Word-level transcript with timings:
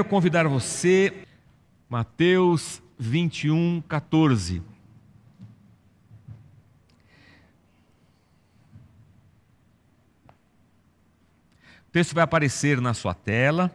Quero 0.00 0.08
convidar 0.08 0.48
você, 0.48 1.26
Mateus 1.86 2.82
21, 2.98 3.82
14. 3.86 4.60
O 11.86 11.90
texto 11.92 12.14
vai 12.14 12.24
aparecer 12.24 12.80
na 12.80 12.94
sua 12.94 13.12
tela. 13.12 13.70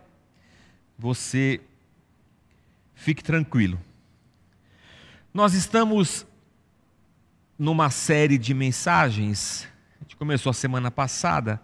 Você 0.98 1.62
fique 2.96 3.24
tranquilo. 3.24 3.80
Nós 5.32 5.54
estamos 5.54 6.26
numa 7.56 7.92
série 7.92 8.40
de 8.40 8.52
mensagens, 8.56 9.68
a 10.02 10.04
gente 10.04 10.16
começou 10.16 10.50
a 10.50 10.54
semana 10.54 10.90
passada, 10.90 11.62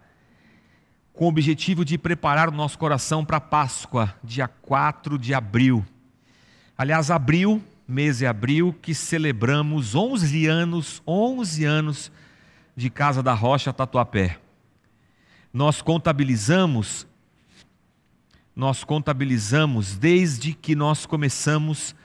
com 1.14 1.25
o 1.25 1.28
objetivo 1.28 1.84
de 1.84 1.98
preparar 1.98 2.50
o 2.50 2.52
nosso 2.52 2.77
coração 2.77 3.23
para 3.23 3.38
a 3.38 3.41
Páscoa, 3.41 4.16
dia 4.23 4.48
4 4.48 5.18
de 5.18 5.34
abril. 5.34 5.85
Aliás, 6.77 7.12
abril, 7.12 7.62
mês 7.88 8.20
de 8.20 8.26
abril, 8.26 8.76
que 8.81 8.94
celebramos 8.94 9.94
11 9.94 10.48
anos, 10.48 11.02
11 11.05 11.66
anos 11.66 12.12
de 12.76 12.90
Casa 12.90 13.21
da 13.21 13.34
Rocha 13.34 13.73
Tatuapé. 13.73 14.40
Nós 15.54 15.82
contabilizamos 15.82 17.08
nós 18.54 18.84
contabilizamos 18.84 19.96
desde 19.96 20.54
que 20.54 20.76
nós 20.76 21.05
começamos 21.05 21.96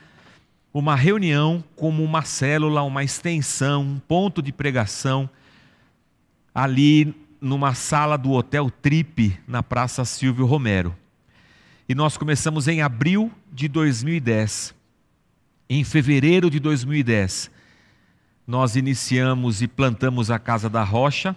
uma 0.73 0.95
reunião 0.95 1.63
como 1.75 2.03
uma 2.03 2.23
célula, 2.23 2.83
uma 2.83 3.03
extensão, 3.03 3.81
um 3.81 3.99
ponto 3.99 4.41
de 4.41 4.53
pregação 4.53 5.29
ali 6.55 7.13
numa 7.39 7.73
sala 7.73 8.17
do 8.17 8.31
Hotel 8.31 8.69
Trip 8.69 9.37
na 9.47 9.61
Praça 9.61 10.03
Silvio 10.05 10.45
Romero. 10.45 10.95
E 11.87 11.95
nós 11.95 12.17
começamos 12.17 12.67
em 12.67 12.81
abril 12.81 13.31
de 13.51 13.67
2010. 13.67 14.75
Em 15.69 15.83
fevereiro 15.83 16.49
de 16.49 16.59
2010, 16.59 17.51
nós 18.45 18.75
iniciamos 18.75 19.61
e 19.61 19.67
plantamos 19.67 20.31
a 20.31 20.39
Casa 20.39 20.69
da 20.69 20.83
Rocha, 20.83 21.35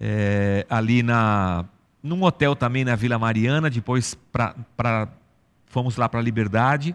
é, 0.00 0.64
ali 0.70 1.02
na 1.02 1.64
num 2.00 2.22
hotel 2.22 2.54
também 2.54 2.84
na 2.84 2.94
Vila 2.94 3.18
Mariana, 3.18 3.68
depois 3.68 4.14
pra, 4.30 4.54
pra 4.76 5.08
fomos 5.66 5.96
lá 5.96 6.08
para 6.08 6.20
a 6.20 6.22
Liberdade, 6.22 6.94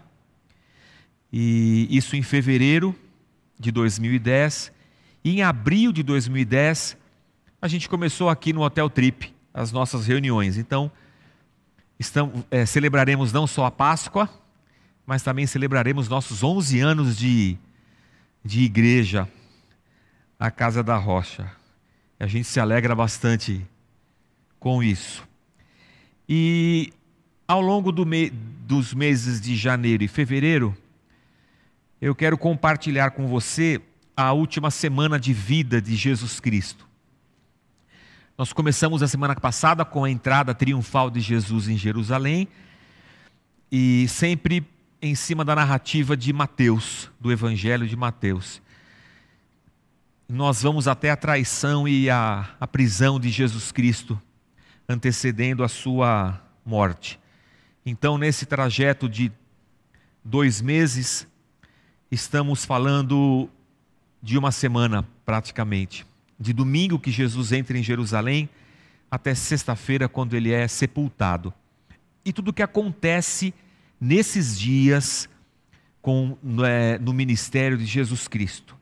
e 1.32 1.88
isso 1.92 2.16
em 2.16 2.22
fevereiro 2.22 2.95
de 3.60 3.72
2010. 3.72 4.72
E 5.23 5.32
em 5.32 5.42
abril 5.42 5.92
de 5.92 6.04
2010, 6.04 6.98
a 7.64 7.67
gente 7.69 7.88
começou 7.88 8.28
aqui 8.28 8.52
no 8.52 8.61
Hotel 8.61 8.89
Trip 8.89 9.33
as 9.53 9.72
nossas 9.72 10.06
reuniões. 10.06 10.58
Então, 10.58 10.92
estamos, 11.97 12.44
é, 12.52 12.66
celebraremos 12.66 13.31
não 13.31 13.47
só 13.47 13.66
a 13.66 13.72
Páscoa, 13.72 14.30
mas 15.05 15.23
também 15.23 15.47
celebraremos 15.47 16.09
nossos 16.09 16.44
11 16.44 16.81
anos 16.81 17.17
de, 17.17 17.55
de 18.44 18.64
igreja, 18.64 19.30
a 20.38 20.52
Casa 20.52 20.83
da 20.83 20.97
Rocha. 20.97 21.50
A 22.20 22.28
gente 22.28 22.44
se 22.44 22.59
alegra 22.59 22.94
bastante 22.94 23.66
com 24.59 24.83
isso. 24.83 25.25
E 26.27 26.92
ao 27.48 27.61
longo 27.61 27.94
do 27.94 28.05
me 28.05 28.30
dos 28.30 28.94
meses 28.94 29.39
de 29.39 29.55
janeiro 29.55 30.03
e 30.03 30.09
fevereiro, 30.09 30.75
eu 32.02 32.14
quero 32.14 32.38
compartilhar 32.38 33.11
com 33.11 33.25
você 33.25 33.80
a 34.17 34.33
última 34.33 34.70
semana 34.70 35.17
de 35.17 35.31
vida 35.31 35.81
de 35.81 35.95
Jesus 35.95 36.42
Cristo. 36.42 36.92
Nós 38.36 38.52
começamos 38.52 39.03
a 39.03 39.08
semana 39.08 39.36
passada 39.36 39.86
com 39.86 40.03
a 40.03 40.09
entrada 40.09 40.56
triunfal 40.56 41.12
de 41.12 41.20
Jesus 41.20 41.67
em 41.67 41.78
Jerusalém 41.78 42.48
e 43.72 44.08
sempre 44.08 44.66
em 45.00 45.14
cima 45.14 45.45
da 45.45 45.53
narrativa 45.53 46.17
de 46.17 46.34
Mateus, 46.34 47.11
do 47.20 47.31
Evangelho 47.31 47.88
de 47.88 47.95
Mateus. 47.95 48.60
Nós 50.27 50.64
vamos 50.64 50.88
até 50.88 51.11
a 51.11 51.16
traição 51.16 51.88
e 51.88 52.10
a, 52.10 52.49
a 52.60 52.66
prisão 52.66 53.20
de 53.20 53.30
Jesus 53.30 53.71
Cristo 53.71 54.20
antecedendo 54.89 55.64
a 55.64 55.67
sua 55.67 56.42
morte. 56.65 57.20
Então, 57.86 58.17
nesse 58.17 58.48
trajeto 58.48 59.08
de 59.08 59.32
dois 60.23 60.60
meses, 60.60 61.27
estamos 62.10 62.65
falando 62.65 63.48
de 64.23 64.39
uma 64.39 64.52
semana 64.52 65.08
praticamente. 65.23 66.04
De 66.39 66.54
domingo 66.54 66.99
que 66.99 67.11
Jesus 67.11 67.52
entra 67.52 67.77
em 67.77 67.83
Jerusalém 67.83 68.49
até 69.10 69.36
sexta-feira, 69.36 70.10
quando 70.10 70.36
ele 70.36 70.52
é 70.52 70.67
sepultado. 70.67 71.54
E 72.26 72.33
tudo 72.33 72.49
o 72.49 72.54
que 72.54 72.64
acontece 72.64 73.54
nesses 74.02 74.60
dias 74.60 75.30
com, 76.02 76.38
é, 76.66 76.98
no 76.98 77.14
ministério 77.14 77.77
de 77.77 77.86
Jesus 77.86 78.27
Cristo. 78.27 78.76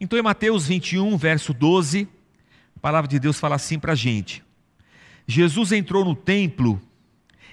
Então, 0.00 0.18
em 0.18 0.22
Mateus 0.22 0.66
21, 0.66 1.16
verso 1.16 1.54
12, 1.54 2.08
a 2.76 2.80
palavra 2.80 3.08
de 3.08 3.20
Deus 3.20 3.38
fala 3.38 3.54
assim 3.54 3.78
para 3.78 3.92
a 3.92 3.96
gente: 3.96 4.42
Jesus 5.26 5.70
entrou 5.70 6.04
no 6.04 6.16
templo 6.16 6.80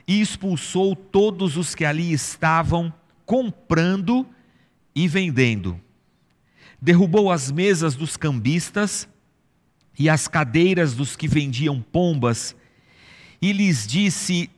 e 0.08 0.20
expulsou 0.20 0.96
todos 0.96 1.58
os 1.58 1.76
que 1.76 1.86
ali 1.86 2.12
estavam 2.12 2.92
comprando 3.24 4.28
e 4.96 5.08
vendendo. 5.08 5.80
Derrubou 6.82 7.32
as 7.32 7.52
mesas 7.52 7.96
dos 7.96 8.18
cambistas 8.18 9.08
e 10.00 10.10
as 10.10 10.30
cadeiras 10.30 10.94
dos 10.96 11.18
que 11.18 11.28
vendiam 11.28 11.82
pombas 11.82 12.56
e 13.42 13.52
lhes 13.52 13.86
disse: 13.86 14.50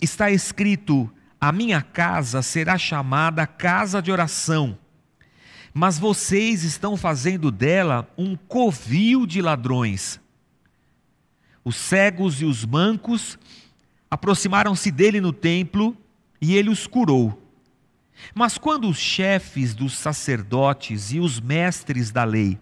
Está 0.00 0.30
escrito: 0.30 1.12
A 1.38 1.52
minha 1.52 1.82
casa 1.82 2.40
será 2.40 2.78
chamada 2.78 3.46
casa 3.46 4.00
de 4.00 4.10
oração, 4.10 4.78
mas 5.74 5.98
vocês 5.98 6.64
estão 6.64 6.96
fazendo 6.96 7.50
dela 7.50 8.10
um 8.16 8.34
covil 8.34 9.26
de 9.26 9.42
ladrões. 9.42 10.18
Os 11.62 11.76
cegos 11.76 12.40
e 12.40 12.46
os 12.46 12.64
mancos 12.64 13.38
aproximaram-se 14.10 14.90
dele 14.90 15.20
no 15.20 15.32
templo 15.32 15.94
e 16.40 16.56
ele 16.56 16.70
os 16.70 16.86
curou. 16.86 17.36
Mas 18.34 18.56
quando 18.56 18.88
os 18.88 18.98
chefes 18.98 19.74
dos 19.74 19.92
sacerdotes 19.92 21.12
e 21.12 21.20
os 21.20 21.38
mestres 21.38 22.10
da 22.10 22.24
lei 22.24 22.58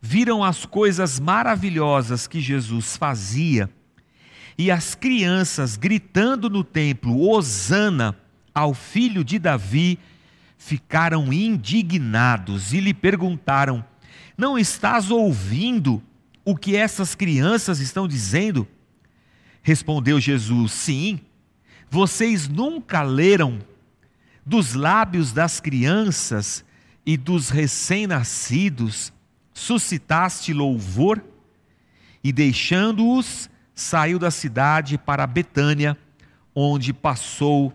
viram 0.00 0.42
as 0.42 0.64
coisas 0.64 1.20
maravilhosas 1.20 2.26
que 2.26 2.40
Jesus 2.40 2.96
fazia, 2.96 3.68
e 4.56 4.70
as 4.70 4.94
crianças 4.94 5.76
gritando 5.76 6.48
no 6.48 6.64
templo: 6.64 7.28
Hosana 7.28 8.16
ao 8.54 8.74
filho 8.74 9.24
de 9.24 9.38
Davi, 9.38 9.98
ficaram 10.58 11.32
indignados 11.32 12.72
e 12.72 12.80
lhe 12.80 12.94
perguntaram: 12.94 13.84
Não 14.36 14.58
estás 14.58 15.10
ouvindo 15.10 16.02
o 16.44 16.56
que 16.56 16.76
essas 16.76 17.14
crianças 17.14 17.80
estão 17.80 18.06
dizendo? 18.06 18.66
Respondeu 19.62 20.20
Jesus: 20.20 20.72
Sim, 20.72 21.20
vocês 21.90 22.48
nunca 22.48 23.02
leram 23.02 23.58
dos 24.44 24.74
lábios 24.74 25.32
das 25.32 25.60
crianças 25.60 26.64
e 27.04 27.16
dos 27.16 27.50
recém-nascidos 27.50 29.12
suscitaste 29.60 30.52
louvor? 30.52 31.22
E 32.24 32.32
deixando-os, 32.32 33.50
saiu 33.74 34.18
da 34.18 34.30
cidade 34.30 34.96
para 34.96 35.26
Betânia, 35.26 35.96
onde 36.54 36.92
passou 36.92 37.72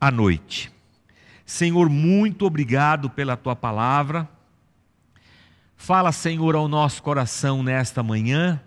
a 0.00 0.10
noite. 0.10 0.72
Senhor, 1.44 1.88
muito 1.88 2.46
obrigado 2.46 3.10
pela 3.10 3.36
tua 3.36 3.54
palavra. 3.54 4.28
Fala, 5.76 6.12
Senhor, 6.12 6.54
ao 6.54 6.68
nosso 6.68 7.02
coração 7.02 7.62
nesta 7.62 8.02
manhã. 8.02 8.60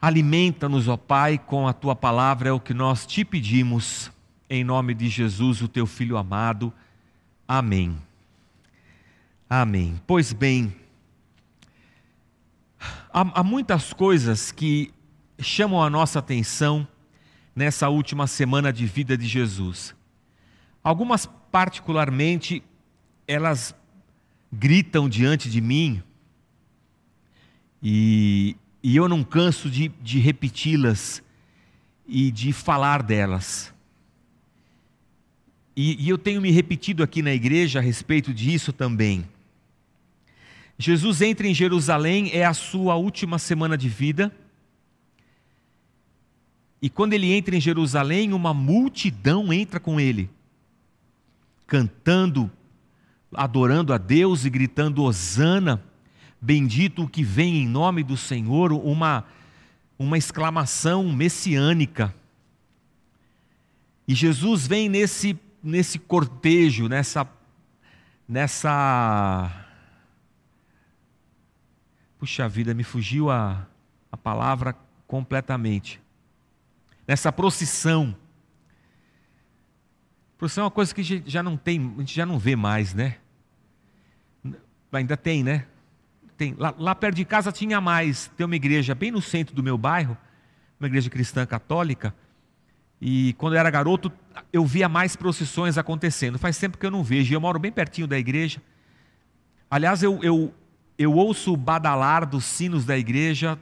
Alimenta-nos, 0.00 0.88
ó 0.88 0.96
Pai, 0.96 1.38
com 1.38 1.68
a 1.68 1.72
tua 1.72 1.94
palavra, 1.94 2.48
é 2.48 2.52
o 2.52 2.60
que 2.60 2.74
nós 2.74 3.06
te 3.06 3.24
pedimos, 3.24 4.10
em 4.48 4.64
nome 4.64 4.94
de 4.94 5.08
Jesus, 5.08 5.62
o 5.62 5.68
teu 5.68 5.86
filho 5.86 6.16
amado. 6.16 6.72
Amém. 7.46 7.96
Amém. 9.48 10.00
Pois 10.06 10.32
bem, 10.32 10.74
há, 13.12 13.40
há 13.40 13.42
muitas 13.42 13.92
coisas 13.92 14.52
que 14.52 14.92
chamam 15.38 15.82
a 15.82 15.90
nossa 15.90 16.18
atenção 16.18 16.86
nessa 17.54 17.88
última 17.88 18.26
semana 18.26 18.72
de 18.72 18.86
vida 18.86 19.16
de 19.16 19.26
Jesus. 19.26 19.94
Algumas, 20.82 21.26
particularmente, 21.50 22.62
elas 23.26 23.74
gritam 24.52 25.08
diante 25.08 25.48
de 25.48 25.60
mim 25.60 26.02
e, 27.82 28.56
e 28.82 28.96
eu 28.96 29.08
não 29.08 29.24
canso 29.24 29.68
de, 29.70 29.88
de 29.88 30.18
repeti-las 30.18 31.22
e 32.06 32.30
de 32.30 32.52
falar 32.52 33.02
delas. 33.02 33.72
E, 35.74 36.04
e 36.04 36.08
eu 36.08 36.18
tenho 36.18 36.40
me 36.40 36.50
repetido 36.50 37.02
aqui 37.02 37.22
na 37.22 37.32
igreja 37.32 37.78
a 37.78 37.82
respeito 37.82 38.32
disso 38.32 38.72
também. 38.72 39.26
Jesus 40.78 41.20
entra 41.22 41.46
em 41.46 41.54
Jerusalém, 41.54 42.30
é 42.32 42.44
a 42.44 42.54
sua 42.54 42.96
última 42.96 43.38
semana 43.38 43.76
de 43.76 43.88
vida. 43.88 44.34
E 46.80 46.90
quando 46.90 47.12
ele 47.12 47.32
entra 47.32 47.54
em 47.54 47.60
Jerusalém, 47.60 48.32
uma 48.32 48.52
multidão 48.52 49.52
entra 49.52 49.78
com 49.78 50.00
ele, 50.00 50.28
cantando, 51.66 52.50
adorando 53.32 53.92
a 53.92 53.98
Deus 53.98 54.44
e 54.44 54.50
gritando: 54.50 55.04
Hosana, 55.04 55.80
bendito 56.40 57.04
o 57.04 57.08
que 57.08 57.22
vem 57.22 57.58
em 57.58 57.68
nome 57.68 58.02
do 58.02 58.16
Senhor, 58.16 58.72
uma, 58.72 59.24
uma 59.96 60.18
exclamação 60.18 61.12
messiânica. 61.12 62.12
E 64.08 64.14
Jesus 64.14 64.66
vem 64.66 64.88
nesse, 64.88 65.38
nesse 65.62 66.00
cortejo, 66.00 66.88
nessa, 66.88 67.28
nessa. 68.28 69.61
Puxa 72.22 72.48
vida, 72.48 72.72
me 72.72 72.84
fugiu 72.84 73.32
a, 73.32 73.66
a 74.12 74.16
palavra 74.16 74.76
completamente. 75.08 76.00
Nessa 77.04 77.32
procissão. 77.32 78.14
Procissão 80.38 80.62
é 80.62 80.64
uma 80.66 80.70
coisa 80.70 80.94
que 80.94 81.02
já 81.26 81.42
não 81.42 81.56
tem, 81.56 81.92
a 81.96 81.98
gente 81.98 82.14
já 82.14 82.24
não 82.24 82.38
vê 82.38 82.54
mais, 82.54 82.94
né? 82.94 83.16
Ainda 84.92 85.16
tem, 85.16 85.42
né? 85.42 85.66
Tem. 86.36 86.54
Lá, 86.56 86.72
lá 86.78 86.94
perto 86.94 87.16
de 87.16 87.24
casa 87.24 87.50
tinha 87.50 87.80
mais. 87.80 88.30
Tem 88.36 88.46
uma 88.46 88.54
igreja 88.54 88.94
bem 88.94 89.10
no 89.10 89.20
centro 89.20 89.52
do 89.52 89.60
meu 89.60 89.76
bairro, 89.76 90.16
uma 90.78 90.86
igreja 90.86 91.10
cristã 91.10 91.44
católica. 91.44 92.14
E 93.00 93.32
quando 93.32 93.54
eu 93.54 93.58
era 93.58 93.68
garoto, 93.68 94.12
eu 94.52 94.64
via 94.64 94.88
mais 94.88 95.16
procissões 95.16 95.76
acontecendo. 95.76 96.38
Faz 96.38 96.56
tempo 96.56 96.78
que 96.78 96.86
eu 96.86 96.90
não 96.92 97.02
vejo. 97.02 97.34
Eu 97.34 97.40
moro 97.40 97.58
bem 97.58 97.72
pertinho 97.72 98.06
da 98.06 98.16
igreja. 98.16 98.62
Aliás, 99.68 100.04
eu, 100.04 100.22
eu, 100.22 100.54
eu 101.02 101.14
ouço 101.14 101.52
o 101.52 101.56
badalar 101.56 102.26
dos 102.26 102.44
sinos 102.44 102.84
da 102.84 102.96
igreja 102.96 103.58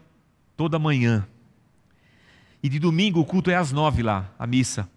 toda 0.57 0.79
manhã. 0.79 1.27
E 2.63 2.69
de 2.69 2.79
domingo 2.79 3.21
o 3.21 3.25
culto 3.25 3.51
é 3.51 3.57
às 3.57 3.73
nove 3.73 4.03
lá, 4.03 4.33
a 4.39 4.47
missa. 4.47 4.89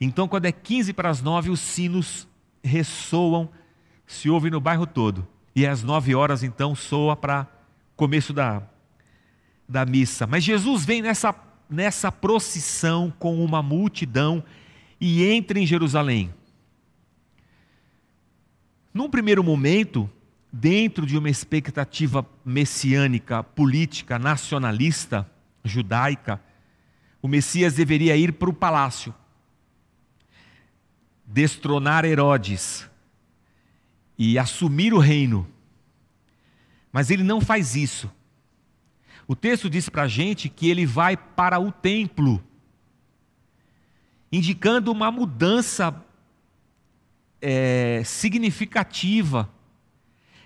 Então, 0.00 0.28
quando 0.28 0.44
é 0.44 0.52
quinze 0.52 0.92
para 0.92 1.08
as 1.08 1.22
nove, 1.22 1.50
os 1.50 1.60
sinos 1.60 2.28
ressoam, 2.62 3.48
se 4.06 4.28
ouve 4.30 4.50
no 4.50 4.60
bairro 4.60 4.86
todo. 4.86 5.26
E 5.56 5.66
às 5.66 5.82
nove 5.82 6.14
horas, 6.14 6.42
então, 6.42 6.74
soa 6.74 7.16
para 7.16 7.46
começo 7.96 8.32
da, 8.32 8.62
da 9.68 9.84
missa. 9.84 10.26
Mas 10.26 10.44
Jesus 10.44 10.84
vem 10.84 11.02
nessa, 11.02 11.34
nessa 11.68 12.12
procissão 12.12 13.12
com 13.18 13.44
uma 13.44 13.62
multidão 13.62 14.44
e 15.00 15.24
entra 15.24 15.58
em 15.58 15.66
Jerusalém. 15.66 16.32
Num 18.92 19.10
primeiro 19.10 19.42
momento, 19.42 20.08
dentro 20.52 21.04
de 21.04 21.16
uma 21.16 21.28
expectativa 21.28 22.26
messiânica, 22.44 23.42
política, 23.42 24.18
nacionalista, 24.18 25.30
judaica, 25.62 26.40
o 27.20 27.28
Messias 27.28 27.74
deveria 27.74 28.16
ir 28.16 28.32
para 28.32 28.48
o 28.48 28.54
palácio, 28.54 29.14
destronar 31.26 32.04
Herodes 32.04 32.88
e 34.16 34.38
assumir 34.38 34.94
o 34.94 34.98
reino. 34.98 35.46
Mas 36.90 37.10
ele 37.10 37.22
não 37.22 37.40
faz 37.40 37.76
isso. 37.76 38.10
O 39.26 39.36
texto 39.36 39.68
diz 39.68 39.88
para 39.88 40.04
a 40.04 40.08
gente 40.08 40.48
que 40.48 40.70
ele 40.70 40.86
vai 40.86 41.16
para 41.16 41.60
o 41.60 41.70
templo, 41.70 42.42
indicando 44.32 44.90
uma 44.90 45.10
mudança 45.10 45.94
é, 47.42 48.02
significativa 48.04 49.50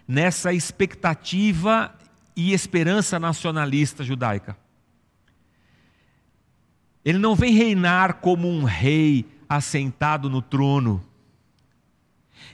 nessa 0.06 0.52
expectativa 0.52 1.94
e 2.36 2.52
esperança 2.52 3.18
nacionalista 3.18 4.02
judaica. 4.04 4.56
Ele 7.04 7.18
não 7.18 7.34
vem 7.34 7.52
reinar 7.52 8.14
como 8.14 8.48
um 8.48 8.64
rei 8.64 9.26
assentado 9.48 10.30
no 10.30 10.40
trono. 10.40 11.04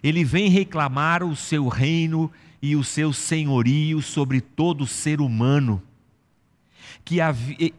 Ele 0.03 0.25
vem 0.25 0.49
reclamar 0.49 1.23
o 1.23 1.37
seu 1.37 1.69
reino 1.69 2.31
e 2.61 2.75
o 2.75 2.83
seu 2.83 3.12
senhorio 3.12 4.00
sobre 4.03 4.41
todo 4.41 4.87
ser 4.87 5.21
humano. 5.21 5.83
Que 7.05 7.19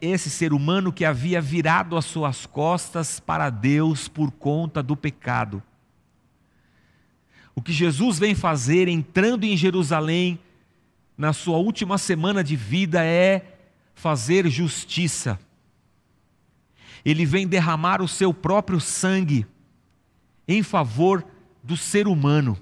esse 0.00 0.30
ser 0.30 0.52
humano 0.52 0.92
que 0.92 1.04
havia 1.04 1.40
virado 1.40 1.96
as 1.96 2.04
suas 2.04 2.46
costas 2.46 3.20
para 3.20 3.50
Deus 3.50 4.08
por 4.08 4.30
conta 4.30 4.82
do 4.82 4.96
pecado. 4.96 5.62
O 7.54 7.62
que 7.62 7.72
Jesus 7.72 8.18
vem 8.18 8.34
fazer 8.34 8.88
entrando 8.88 9.44
em 9.44 9.56
Jerusalém 9.56 10.38
na 11.16 11.32
sua 11.32 11.58
última 11.58 11.98
semana 11.98 12.42
de 12.42 12.56
vida 12.56 13.04
é 13.04 13.58
fazer 13.94 14.48
justiça. 14.48 15.38
Ele 17.04 17.26
vem 17.26 17.46
derramar 17.46 18.00
o 18.00 18.08
seu 18.08 18.32
próprio 18.32 18.80
sangue 18.80 19.46
em 20.48 20.62
favor 20.62 21.24
do 21.62 21.76
ser 21.76 22.08
humano, 22.08 22.58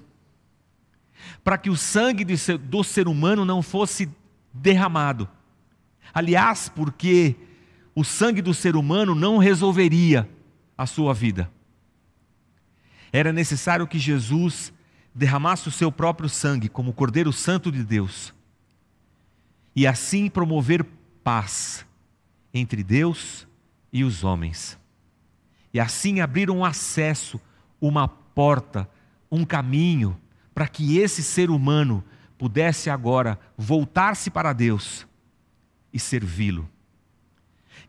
para 1.43 1.57
que 1.57 1.69
o 1.69 1.77
sangue 1.77 2.25
do 2.25 2.83
ser 2.83 3.07
humano 3.07 3.45
não 3.45 3.61
fosse 3.61 4.09
derramado. 4.53 5.29
Aliás, 6.13 6.69
porque 6.69 7.35
o 7.95 8.03
sangue 8.03 8.41
do 8.41 8.53
ser 8.53 8.75
humano 8.75 9.15
não 9.15 9.37
resolveria 9.37 10.29
a 10.77 10.85
sua 10.85 11.13
vida. 11.13 11.49
Era 13.11 13.31
necessário 13.31 13.87
que 13.87 13.97
Jesus 13.97 14.73
derramasse 15.19 15.67
o 15.67 15.71
seu 15.71 15.91
próprio 15.91 16.29
sangue 16.29 16.69
como 16.69 16.93
Cordeiro 16.93 17.33
Santo 17.33 17.69
de 17.69 17.83
Deus 17.83 18.33
e 19.75 19.85
assim 19.85 20.29
promover 20.29 20.85
paz 21.21 21.85
entre 22.53 22.81
Deus 22.81 23.45
e 23.91 24.05
os 24.05 24.23
homens. 24.23 24.79
E 25.73 25.79
assim 25.79 26.21
abrir 26.21 26.49
um 26.49 26.63
acesso, 26.63 27.39
uma 27.81 28.07
porta, 28.07 28.89
um 29.29 29.43
caminho 29.43 30.17
para 30.53 30.67
que 30.69 30.97
esse 30.97 31.21
ser 31.21 31.49
humano 31.49 32.01
pudesse 32.37 32.89
agora 32.89 33.37
voltar-se 33.57 34.29
para 34.29 34.53
Deus 34.53 35.05
e 35.91 35.99
servi-lo. 35.99 36.67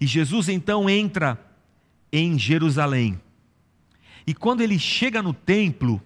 E 0.00 0.06
Jesus 0.06 0.48
então 0.48 0.90
entra 0.90 1.38
em 2.12 2.36
Jerusalém. 2.36 3.20
E 4.26 4.34
quando 4.34 4.62
ele 4.62 4.80
chega 4.80 5.22
no 5.22 5.32
templo, 5.32 6.02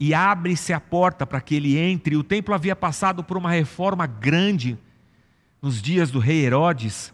e 0.00 0.14
abre-se 0.14 0.72
a 0.72 0.80
porta 0.80 1.26
para 1.26 1.42
que 1.42 1.54
ele 1.54 1.76
entre. 1.76 2.16
O 2.16 2.24
templo 2.24 2.54
havia 2.54 2.74
passado 2.74 3.22
por 3.22 3.36
uma 3.36 3.50
reforma 3.50 4.06
grande 4.06 4.78
nos 5.60 5.82
dias 5.82 6.10
do 6.10 6.18
rei 6.18 6.46
Herodes. 6.46 7.12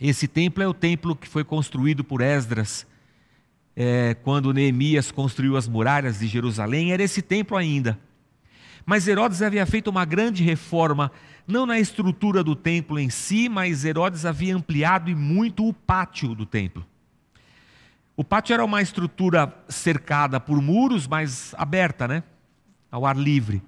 Esse 0.00 0.28
templo 0.28 0.62
é 0.62 0.68
o 0.68 0.72
templo 0.72 1.16
que 1.16 1.26
foi 1.26 1.42
construído 1.42 2.04
por 2.04 2.20
Esdras, 2.20 2.86
é, 3.74 4.14
quando 4.22 4.52
Neemias 4.52 5.10
construiu 5.10 5.56
as 5.56 5.66
muralhas 5.66 6.20
de 6.20 6.28
Jerusalém, 6.28 6.92
era 6.92 7.02
esse 7.02 7.20
templo 7.20 7.56
ainda. 7.56 7.98
Mas 8.86 9.06
Herodes 9.06 9.42
havia 9.42 9.66
feito 9.66 9.88
uma 9.88 10.04
grande 10.04 10.42
reforma, 10.42 11.12
não 11.46 11.66
na 11.66 11.78
estrutura 11.78 12.42
do 12.42 12.56
templo 12.56 12.98
em 12.98 13.10
si, 13.10 13.48
mas 13.48 13.84
Herodes 13.84 14.24
havia 14.24 14.54
ampliado 14.54 15.10
e 15.10 15.14
muito 15.14 15.66
o 15.66 15.72
pátio 15.72 16.34
do 16.34 16.46
templo. 16.46 16.86
O 18.18 18.24
pátio 18.24 18.52
era 18.52 18.64
uma 18.64 18.82
estrutura 18.82 19.54
cercada 19.68 20.40
por 20.40 20.60
muros, 20.60 21.06
mas 21.06 21.54
aberta, 21.56 22.08
né? 22.08 22.24
Ao 22.90 23.06
ar 23.06 23.16
livre. 23.16 23.62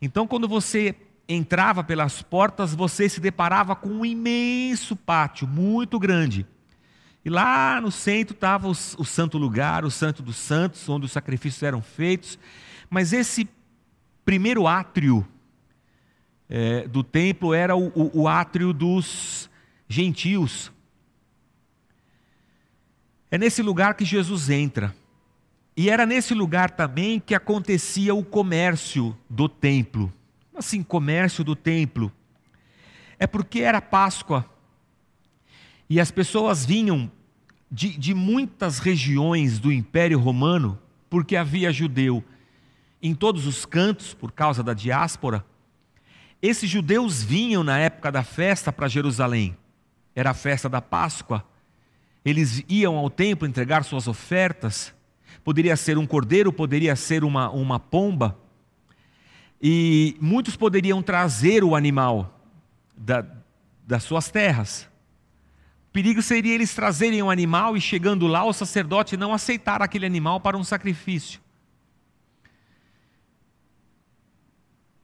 Então, 0.00 0.26
quando 0.26 0.48
você 0.48 0.94
entrava 1.28 1.84
pelas 1.84 2.22
portas, 2.22 2.74
você 2.74 3.06
se 3.06 3.20
deparava 3.20 3.76
com 3.76 3.90
um 3.90 4.06
imenso 4.06 4.96
pátio, 4.96 5.46
muito 5.46 5.98
grande. 5.98 6.46
E 7.22 7.28
lá 7.28 7.78
no 7.78 7.92
centro 7.92 8.32
estava 8.32 8.66
o, 8.66 8.70
o 8.70 9.04
santo 9.04 9.36
lugar, 9.36 9.84
o 9.84 9.90
santo 9.90 10.22
dos 10.22 10.36
santos, 10.36 10.88
onde 10.88 11.04
os 11.04 11.12
sacrifícios 11.12 11.62
eram 11.62 11.82
feitos. 11.82 12.38
Mas 12.88 13.12
esse 13.12 13.46
primeiro 14.24 14.66
átrio 14.66 15.28
é, 16.48 16.88
do 16.88 17.04
templo 17.04 17.52
era 17.52 17.76
o, 17.76 17.88
o, 17.88 18.22
o 18.22 18.26
átrio 18.26 18.72
dos 18.72 19.50
gentios, 19.86 20.72
é 23.36 23.38
nesse 23.38 23.60
lugar 23.62 23.94
que 23.94 24.04
Jesus 24.04 24.48
entra. 24.48 24.96
E 25.76 25.90
era 25.90 26.06
nesse 26.06 26.32
lugar 26.32 26.70
também 26.70 27.20
que 27.20 27.34
acontecia 27.34 28.14
o 28.14 28.24
comércio 28.24 29.14
do 29.28 29.46
templo. 29.46 30.10
Assim, 30.56 30.82
comércio 30.82 31.44
do 31.44 31.54
templo. 31.54 32.10
É 33.18 33.26
porque 33.26 33.60
era 33.60 33.82
Páscoa. 33.82 34.48
E 35.88 36.00
as 36.00 36.10
pessoas 36.10 36.64
vinham 36.64 37.12
de, 37.70 37.98
de 37.98 38.14
muitas 38.14 38.78
regiões 38.78 39.58
do 39.58 39.70
Império 39.70 40.18
Romano, 40.18 40.78
porque 41.10 41.36
havia 41.36 41.70
judeu 41.70 42.24
em 43.02 43.14
todos 43.14 43.46
os 43.46 43.66
cantos, 43.66 44.14
por 44.14 44.32
causa 44.32 44.62
da 44.62 44.72
diáspora. 44.72 45.44
Esses 46.40 46.70
judeus 46.70 47.22
vinham 47.22 47.62
na 47.62 47.78
época 47.78 48.10
da 48.10 48.22
festa 48.22 48.72
para 48.72 48.88
Jerusalém. 48.88 49.54
Era 50.14 50.30
a 50.30 50.34
festa 50.34 50.70
da 50.70 50.80
Páscoa 50.80 51.44
eles 52.26 52.64
iam 52.68 52.96
ao 52.96 53.08
templo 53.08 53.46
entregar 53.46 53.84
suas 53.84 54.08
ofertas. 54.08 54.92
Poderia 55.44 55.76
ser 55.76 55.96
um 55.96 56.04
cordeiro, 56.04 56.52
poderia 56.52 56.96
ser 56.96 57.22
uma, 57.22 57.48
uma 57.50 57.78
pomba. 57.78 58.36
E 59.62 60.16
muitos 60.20 60.56
poderiam 60.56 61.00
trazer 61.00 61.62
o 61.62 61.76
animal 61.76 62.36
da, 62.96 63.24
das 63.86 64.02
suas 64.02 64.28
terras. 64.28 64.88
perigo 65.92 66.20
seria 66.20 66.52
eles 66.52 66.74
trazerem 66.74 67.22
um 67.22 67.30
animal 67.30 67.76
e 67.76 67.80
chegando 67.80 68.26
lá 68.26 68.42
o 68.44 68.52
sacerdote 68.52 69.16
não 69.16 69.32
aceitar 69.32 69.80
aquele 69.80 70.04
animal 70.04 70.40
para 70.40 70.58
um 70.58 70.64
sacrifício. 70.64 71.40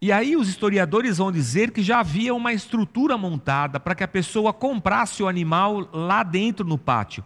E 0.02 0.10
aí 0.10 0.36
os 0.36 0.48
historiadores 0.48 1.18
vão 1.18 1.30
dizer 1.30 1.70
que 1.70 1.80
já 1.80 2.00
havia 2.00 2.34
uma 2.34 2.52
estrutura 2.52 3.16
montada 3.16 3.78
para 3.78 3.94
que 3.94 4.02
a 4.02 4.08
pessoa 4.08 4.52
comprasse 4.52 5.22
o 5.22 5.28
animal 5.28 5.88
lá 5.92 6.24
dentro 6.24 6.66
no 6.66 6.76
pátio. 6.76 7.24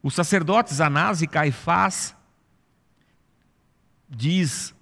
Os 0.00 0.14
sacerdotes 0.14 0.80
Anás 0.80 1.20
e 1.20 1.26
Caifás, 1.26 2.14
diz 4.08 4.72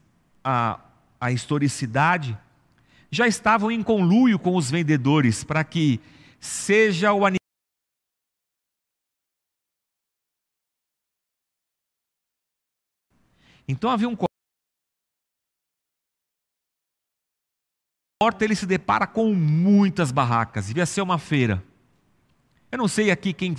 a, 0.45 0.79
a 1.19 1.33
historicidade, 1.33 2.37
já 3.11 3.27
estavam 3.27 3.71
em 3.71 3.83
conluio 3.83 4.39
com 4.39 4.55
os 4.55 4.71
vendedores 4.71 5.43
para 5.43 5.65
que 5.65 5.99
seja 6.39 7.11
o 7.15 7.25
animal 7.25 7.41
Então 13.67 13.89
havia 13.89 14.09
um 14.09 14.17
porta 18.23 18.45
ele 18.45 18.55
se 18.55 18.67
depara 18.67 19.07
com 19.07 19.33
muitas 19.33 20.13
barracas, 20.13 20.67
devia 20.67 20.85
ser 20.85 21.01
uma 21.01 21.19
feira. 21.19 21.65
Eu 22.71 22.77
não 22.77 22.87
sei 22.87 23.11
aqui 23.11 23.33
quem 23.33 23.55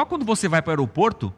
Só 0.00 0.06
quando 0.06 0.24
você 0.24 0.46
vai 0.46 0.62
para 0.62 0.70
o 0.70 0.74
aeroporto 0.74 1.34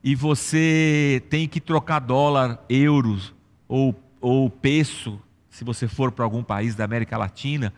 e 0.00 0.14
você 0.14 1.24
tem 1.28 1.48
que 1.48 1.60
trocar 1.60 1.98
dólar, 1.98 2.64
euros 2.68 3.34
ou, 3.66 4.00
ou 4.20 4.48
peso, 4.48 5.20
se 5.50 5.64
você 5.64 5.88
for 5.88 6.12
para 6.12 6.24
algum 6.24 6.40
país 6.40 6.76
da 6.76 6.84
América 6.84 7.18
Latina, 7.18 7.74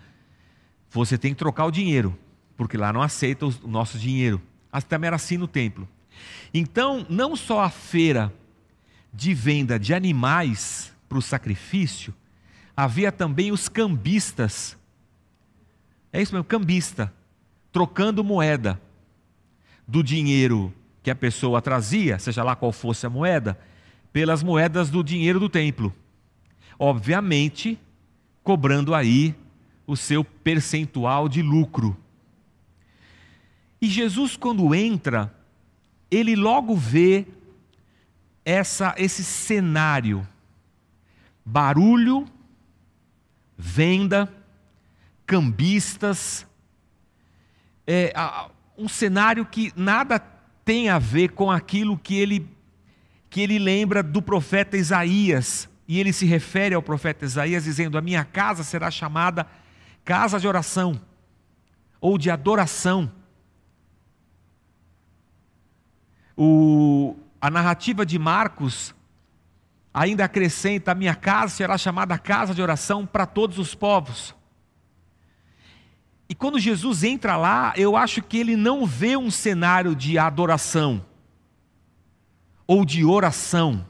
você 0.90 1.16
tem 1.16 1.32
que 1.32 1.38
trocar 1.38 1.64
o 1.64 1.70
dinheiro, 1.70 2.14
porque 2.58 2.76
lá 2.76 2.92
não 2.92 3.00
aceita 3.00 3.46
o 3.46 3.54
nosso 3.66 3.98
dinheiro. 3.98 4.38
Também 4.86 5.06
era 5.06 5.16
assim 5.16 5.38
no 5.38 5.48
templo. 5.48 5.88
Então, 6.52 7.06
não 7.08 7.34
só 7.34 7.62
a 7.62 7.70
feira 7.70 8.30
de 9.14 9.32
venda 9.32 9.78
de 9.78 9.94
animais 9.94 10.92
para 11.08 11.16
o 11.16 11.22
sacrifício, 11.22 12.12
havia 12.76 13.10
também 13.10 13.50
os 13.50 13.66
cambistas. 13.66 14.76
É 16.12 16.20
isso 16.20 16.34
mesmo, 16.34 16.44
cambista, 16.44 17.10
trocando 17.72 18.22
moeda 18.22 18.78
do 19.86 20.02
dinheiro 20.02 20.72
que 21.02 21.10
a 21.10 21.14
pessoa 21.14 21.60
trazia, 21.60 22.18
seja 22.18 22.42
lá 22.44 22.54
qual 22.54 22.72
fosse 22.72 23.06
a 23.06 23.10
moeda, 23.10 23.58
pelas 24.12 24.42
moedas 24.42 24.90
do 24.90 25.02
dinheiro 25.02 25.40
do 25.40 25.48
templo. 25.48 25.92
Obviamente, 26.78 27.78
cobrando 28.42 28.94
aí 28.94 29.34
o 29.86 29.96
seu 29.96 30.24
percentual 30.24 31.28
de 31.28 31.42
lucro. 31.42 31.96
E 33.80 33.88
Jesus, 33.88 34.36
quando 34.36 34.74
entra, 34.74 35.34
ele 36.10 36.36
logo 36.36 36.76
vê 36.76 37.26
essa, 38.44 38.94
esse 38.96 39.24
cenário: 39.24 40.26
barulho, 41.44 42.26
venda, 43.56 44.32
cambistas, 45.26 46.46
é, 47.86 48.12
a, 48.14 48.48
um 48.76 48.88
cenário 48.88 49.44
que 49.44 49.72
nada 49.76 50.18
tem 50.64 50.88
a 50.88 50.98
ver 50.98 51.30
com 51.30 51.50
aquilo 51.50 51.98
que 51.98 52.16
ele, 52.16 52.48
que 53.28 53.40
ele 53.40 53.58
lembra 53.58 54.02
do 54.02 54.22
profeta 54.22 54.76
Isaías. 54.76 55.68
E 55.86 55.98
ele 55.98 56.12
se 56.12 56.24
refere 56.24 56.74
ao 56.74 56.82
profeta 56.82 57.24
Isaías 57.24 57.64
dizendo: 57.64 57.98
A 57.98 58.00
minha 58.00 58.24
casa 58.24 58.62
será 58.62 58.90
chamada 58.90 59.46
casa 60.04 60.38
de 60.38 60.46
oração 60.46 61.00
ou 62.00 62.16
de 62.16 62.30
adoração. 62.30 63.10
O, 66.36 67.16
a 67.40 67.50
narrativa 67.50 68.06
de 68.06 68.18
Marcos 68.18 68.94
ainda 69.92 70.24
acrescenta: 70.24 70.92
A 70.92 70.94
minha 70.94 71.14
casa 71.14 71.54
será 71.54 71.76
chamada 71.76 72.16
casa 72.18 72.54
de 72.54 72.62
oração 72.62 73.04
para 73.04 73.26
todos 73.26 73.58
os 73.58 73.74
povos. 73.74 74.34
E 76.32 76.34
quando 76.34 76.58
Jesus 76.58 77.04
entra 77.04 77.36
lá, 77.36 77.74
eu 77.76 77.94
acho 77.94 78.22
que 78.22 78.38
ele 78.38 78.56
não 78.56 78.86
vê 78.86 79.18
um 79.18 79.30
cenário 79.30 79.94
de 79.94 80.16
adoração 80.16 81.04
ou 82.66 82.86
de 82.86 83.04
oração. 83.04 83.86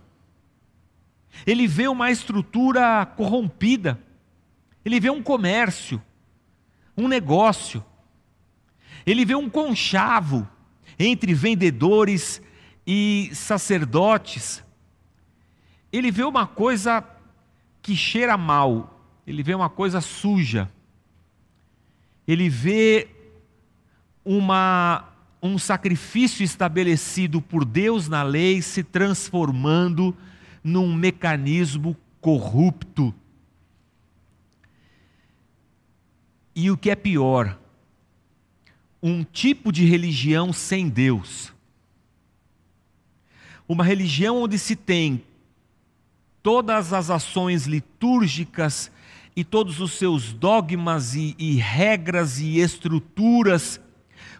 Ele 1.46 1.68
vê 1.68 1.86
uma 1.86 2.10
estrutura 2.10 3.06
corrompida. 3.06 3.96
Ele 4.84 4.98
vê 4.98 5.08
um 5.08 5.22
comércio, 5.22 6.02
um 6.96 7.06
negócio. 7.06 7.84
Ele 9.06 9.24
vê 9.24 9.36
um 9.36 9.48
conchavo 9.48 10.48
entre 10.98 11.32
vendedores 11.34 12.42
e 12.84 13.30
sacerdotes. 13.32 14.64
Ele 15.92 16.10
vê 16.10 16.24
uma 16.24 16.48
coisa 16.48 17.04
que 17.80 17.94
cheira 17.94 18.36
mal, 18.36 19.00
ele 19.24 19.44
vê 19.44 19.54
uma 19.54 19.70
coisa 19.70 20.00
suja 20.00 20.68
ele 22.32 22.48
vê 22.48 23.08
uma, 24.24 25.08
um 25.42 25.58
sacrifício 25.58 26.42
estabelecido 26.42 27.40
por 27.40 27.64
Deus 27.64 28.08
na 28.08 28.22
lei 28.22 28.62
se 28.62 28.82
transformando 28.82 30.16
num 30.64 30.94
mecanismo 30.94 31.96
corrupto. 32.20 33.14
E 36.54 36.70
o 36.70 36.76
que 36.76 36.90
é 36.90 36.94
pior, 36.94 37.58
um 39.02 39.24
tipo 39.24 39.72
de 39.72 39.84
religião 39.84 40.52
sem 40.52 40.88
Deus. 40.88 41.52
Uma 43.68 43.84
religião 43.84 44.42
onde 44.42 44.58
se 44.58 44.76
tem 44.76 45.22
todas 46.42 46.92
as 46.92 47.10
ações 47.10 47.66
litúrgicas 47.66 48.90
e 49.34 49.42
todos 49.42 49.80
os 49.80 49.92
seus 49.92 50.32
dogmas 50.32 51.14
e, 51.14 51.34
e 51.38 51.56
regras 51.56 52.38
e 52.38 52.58
estruturas 52.58 53.80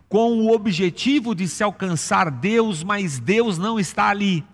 com 0.09 0.33
o 0.41 0.53
objetivo 0.53 1.35
de 1.35 1.49
se 1.49 1.63
alcançar 1.63 2.31
Deus, 2.31 2.85
mas 2.85 3.19
Deus 3.19 3.57
não 3.57 3.81
está 3.81 4.09
ali. 4.09 4.45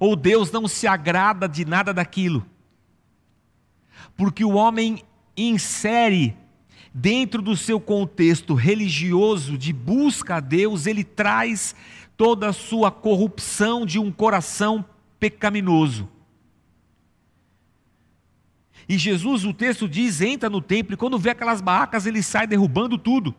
Ou 0.00 0.16
Deus 0.16 0.50
não 0.50 0.66
se 0.66 0.88
agrada 0.88 1.48
de 1.48 1.64
nada 1.64 1.94
daquilo. 1.94 2.44
Porque 4.16 4.44
o 4.44 4.54
homem 4.54 5.02
insere 5.36 6.36
dentro 6.92 7.42
do 7.42 7.56
seu 7.56 7.78
contexto 7.78 8.54
religioso 8.54 9.56
de 9.56 9.72
busca 9.72 10.36
a 10.36 10.40
Deus, 10.40 10.86
ele 10.86 11.04
traz 11.04 11.74
toda 12.16 12.48
a 12.48 12.52
sua 12.52 12.90
corrupção 12.90 13.84
de 13.84 13.98
um 13.98 14.10
coração 14.10 14.84
pecaminoso. 15.20 16.08
E 18.88 18.96
Jesus, 18.96 19.44
o 19.44 19.52
texto 19.52 19.88
diz, 19.88 20.20
entra 20.20 20.48
no 20.48 20.60
templo 20.60 20.94
e 20.94 20.96
quando 20.96 21.18
vê 21.18 21.30
aquelas 21.30 21.60
barracas, 21.60 22.06
ele 22.06 22.22
sai 22.22 22.46
derrubando 22.46 22.96
tudo. 22.96 23.34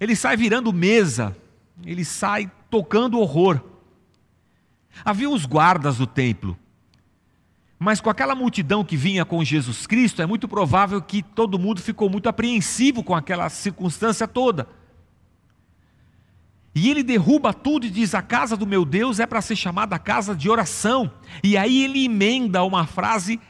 ele 0.00 0.16
sai 0.16 0.36
virando 0.36 0.72
mesa, 0.72 1.36
ele 1.84 2.04
sai 2.04 2.50
tocando 2.70 3.18
horror. 3.18 3.60
Havia 5.04 5.28
os 5.28 5.44
guardas 5.44 5.98
do 5.98 6.06
templo, 6.06 6.58
mas 7.78 8.00
com 8.00 8.10
aquela 8.10 8.34
multidão 8.34 8.84
que 8.84 8.96
vinha 8.96 9.24
com 9.24 9.44
Jesus 9.44 9.86
Cristo, 9.86 10.20
é 10.20 10.26
muito 10.26 10.48
provável 10.48 11.00
que 11.00 11.22
todo 11.22 11.58
mundo 11.58 11.80
ficou 11.80 12.10
muito 12.10 12.28
apreensivo 12.28 13.04
com 13.04 13.14
aquela 13.14 13.48
circunstância 13.48 14.26
toda. 14.26 14.68
E 16.74 16.88
ele 16.88 17.02
derruba 17.02 17.52
tudo 17.52 17.86
e 17.86 17.90
diz: 17.90 18.14
A 18.14 18.22
casa 18.22 18.56
do 18.56 18.66
meu 18.66 18.84
Deus 18.84 19.18
é 19.18 19.26
para 19.26 19.40
ser 19.40 19.56
chamada 19.56 19.98
casa 19.98 20.34
de 20.34 20.48
oração. 20.48 21.10
E 21.42 21.56
aí 21.56 21.82
ele 21.82 22.04
emenda 22.04 22.62
uma 22.62 22.86
frase 22.86 23.40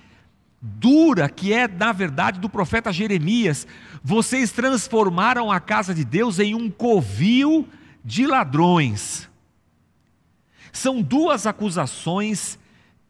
dura, 0.61 1.29
que 1.29 1.53
é, 1.53 1.69
na 1.69 1.93
verdade, 1.93 2.41
do 2.41 2.49
profeta 2.49 2.93
Jeremias: 2.93 3.67
Vocês 4.03 4.53
transformaram 4.53 5.51
a 5.53 5.61
casa 5.61 5.95
de 5.95 6.05
Deus 6.05 6.39
em 6.39 6.55
um 6.55 6.71
covil 6.71 7.69
de 8.05 8.27
ladrões. 8.27 9.29
São 10.73 11.03
duas 11.03 11.47
acusações 11.47 12.59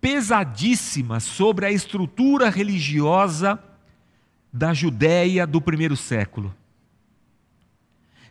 pesadíssimas 0.00 1.22
sobre 1.24 1.66
a 1.66 1.70
estrutura 1.70 2.48
religiosa 2.48 3.62
da 4.52 4.72
Judéia 4.72 5.46
do 5.46 5.60
primeiro 5.60 5.96
século. 5.96 6.54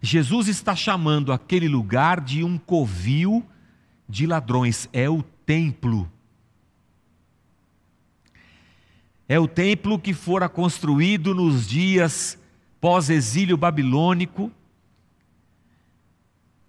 Jesus 0.01 0.47
está 0.47 0.75
chamando 0.75 1.33
aquele 1.33 1.67
lugar 1.67 2.21
de 2.21 2.43
um 2.43 2.57
covil 2.57 3.45
de 4.07 4.25
ladrões, 4.25 4.89
é 4.93 5.09
o 5.09 5.21
templo. 5.21 6.09
É 9.27 9.39
o 9.39 9.47
templo 9.47 9.99
que 9.99 10.13
fora 10.13 10.49
construído 10.49 11.35
nos 11.35 11.67
dias 11.67 12.37
pós-exílio 12.79 13.57
babilônico, 13.57 14.51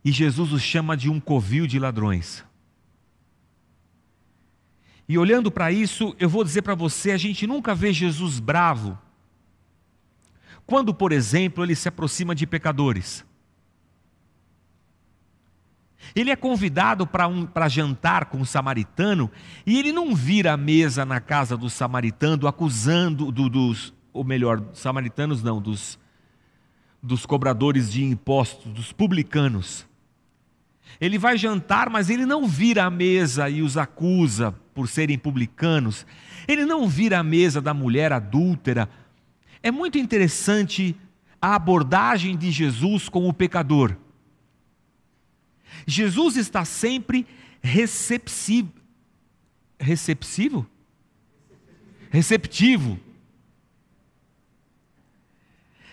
e 0.05 0.11
Jesus 0.11 0.53
o 0.53 0.59
chama 0.59 0.97
de 0.97 1.09
um 1.09 1.21
covil 1.21 1.67
de 1.67 1.79
ladrões. 1.79 2.45
E 5.09 5.19
olhando 5.19 5.51
para 5.51 5.71
isso, 5.71 6.15
eu 6.19 6.29
vou 6.29 6.45
dizer 6.45 6.63
para 6.63 6.75
você: 6.75 7.11
a 7.11 7.17
gente 7.17 7.47
nunca 7.47 7.75
vê 7.75 7.93
Jesus 7.93 8.39
bravo. 8.39 8.99
Quando, 10.71 10.95
por 10.95 11.11
exemplo, 11.11 11.65
ele 11.65 11.75
se 11.75 11.89
aproxima 11.89 12.33
de 12.33 12.47
pecadores. 12.47 13.25
Ele 16.15 16.31
é 16.31 16.37
convidado 16.37 17.05
para 17.05 17.27
um, 17.27 17.49
jantar 17.69 18.27
com 18.27 18.39
o 18.39 18.43
um 18.43 18.45
samaritano 18.45 19.29
e 19.67 19.81
ele 19.81 19.91
não 19.91 20.15
vira 20.15 20.53
a 20.53 20.57
mesa 20.57 21.05
na 21.05 21.19
casa 21.19 21.57
do 21.57 21.69
samaritano 21.69 22.47
acusando 22.47 23.33
do, 23.33 23.49
dos, 23.49 23.93
ou 24.13 24.23
melhor, 24.23 24.63
samaritanos 24.73 25.43
não, 25.43 25.61
dos, 25.61 25.99
dos 27.03 27.27
cobradores 27.27 27.91
de 27.91 28.05
impostos, 28.05 28.73
dos 28.73 28.93
publicanos. 28.93 29.85
Ele 31.01 31.19
vai 31.19 31.37
jantar, 31.37 31.91
mas 31.91 32.09
ele 32.09 32.25
não 32.25 32.47
vira 32.47 32.85
a 32.85 32.91
mesa 32.91 33.51
e 33.51 33.61
os 33.61 33.77
acusa 33.77 34.55
por 34.73 34.87
serem 34.87 35.19
publicanos. 35.19 36.07
Ele 36.47 36.65
não 36.65 36.89
vira 36.89 37.19
a 37.19 37.25
mesa 37.25 37.61
da 37.61 37.75
mulher 37.75 38.13
adúltera. 38.13 38.89
É 39.63 39.71
muito 39.71 39.99
interessante 39.99 40.97
a 41.41 41.55
abordagem 41.55 42.37
de 42.37 42.51
Jesus 42.51 43.09
com 43.09 43.29
o 43.29 43.33
pecador. 43.33 43.97
Jesus 45.87 46.37
está 46.37 46.65
sempre 46.65 47.27
receptivo. 47.63 48.73
Receptivo? 49.79 50.67
Receptivo. 52.11 52.99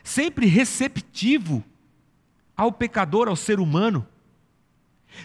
Sempre 0.03 0.45
receptivo 0.45 1.63
ao 2.55 2.71
pecador, 2.71 3.27
ao 3.27 3.35
ser 3.35 3.59
humano. 3.59 4.07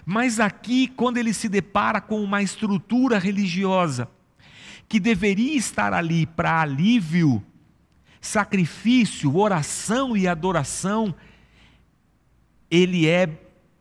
Mas 0.05 0.41
aqui, 0.41 0.89
quando 0.89 1.19
ele 1.19 1.33
se 1.33 1.49
depara 1.49 2.01
com 2.01 2.23
uma 2.23 2.43
estrutura 2.43 3.19
religiosa 3.19 4.09
que 4.89 5.01
deveria 5.01 5.57
estar 5.57 5.93
ali 5.93 6.27
para 6.27 6.61
alívio, 6.61 7.45
sacrifício, 8.23 9.37
oração 9.37 10.17
e 10.17 10.29
adoração, 10.29 11.13
ele 12.71 13.07
é 13.09 13.29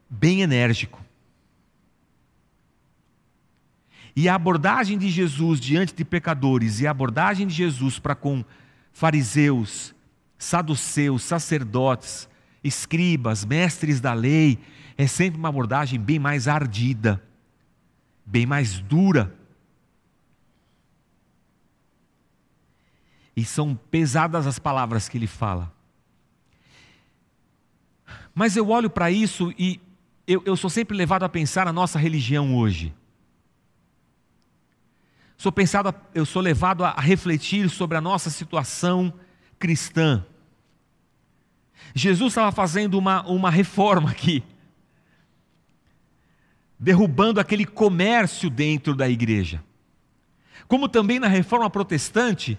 bem 0.10 0.42
enérgico. 0.42 1.00
E 4.16 4.28
a 4.28 4.36
abordagem 4.36 4.98
de 4.98 5.10
Jesus 5.10 5.60
diante 5.60 5.94
de 5.94 6.04
pecadores 6.04 6.82
e 6.82 6.88
a 6.88 6.92
abordagem 6.92 7.48
de 7.48 7.54
Jesus 7.54 8.00
para 8.00 8.16
com 8.16 8.44
fariseus, 8.92 9.96
saduceus, 10.38 11.24
sacerdotes, 11.24 12.28
escribas, 12.64 13.46
mestres 13.46 14.02
da 14.02 14.12
lei, 14.12 14.60
é 14.98 15.08
sempre 15.08 15.40
uma 15.40 15.50
abordagem 15.50 16.00
bem 16.00 16.20
mais 16.20 16.48
ardida, 16.48 17.24
bem 18.26 18.46
mais 18.46 18.80
dura. 18.80 19.34
E 23.42 23.46
são 23.46 23.74
pesadas 23.90 24.46
as 24.46 24.60
palavras 24.60 25.10
que 25.10 25.18
ele 25.18 25.26
fala. 25.26 25.74
Mas 28.36 28.56
eu 28.56 28.70
olho 28.70 28.88
para 28.88 29.10
isso 29.10 29.52
e 29.58 29.82
eu, 30.28 30.44
eu, 30.46 30.56
sou 30.56 30.70
sempre 30.70 30.96
levado 30.96 31.24
a 31.24 31.30
pensar 31.30 31.66
na 31.66 31.74
nossa 31.74 31.98
religião 31.98 32.56
hoje. 32.56 32.94
Sou 35.36 35.52
pensado, 35.52 35.92
eu 36.14 36.24
sou 36.24 36.40
levado 36.40 36.86
a 36.86 36.92
refletir 36.92 37.68
sobre 37.68 37.98
a 37.98 38.02
nossa 38.02 38.30
situação 38.30 39.12
cristã. 39.58 40.24
Jesus 41.96 42.34
estava 42.34 42.52
fazendo 42.52 42.96
uma, 42.96 43.28
uma 43.28 43.50
reforma 43.50 44.12
aqui 44.12 44.44
derrubando 46.78 47.40
aquele 47.40 47.66
comércio 47.66 48.52
dentro 48.52 48.94
da 48.94 49.10
igreja. 49.10 49.64
Como 50.68 50.88
também 50.88 51.20
na 51.20 51.28
reforma 51.28 51.72
protestante, 51.72 52.56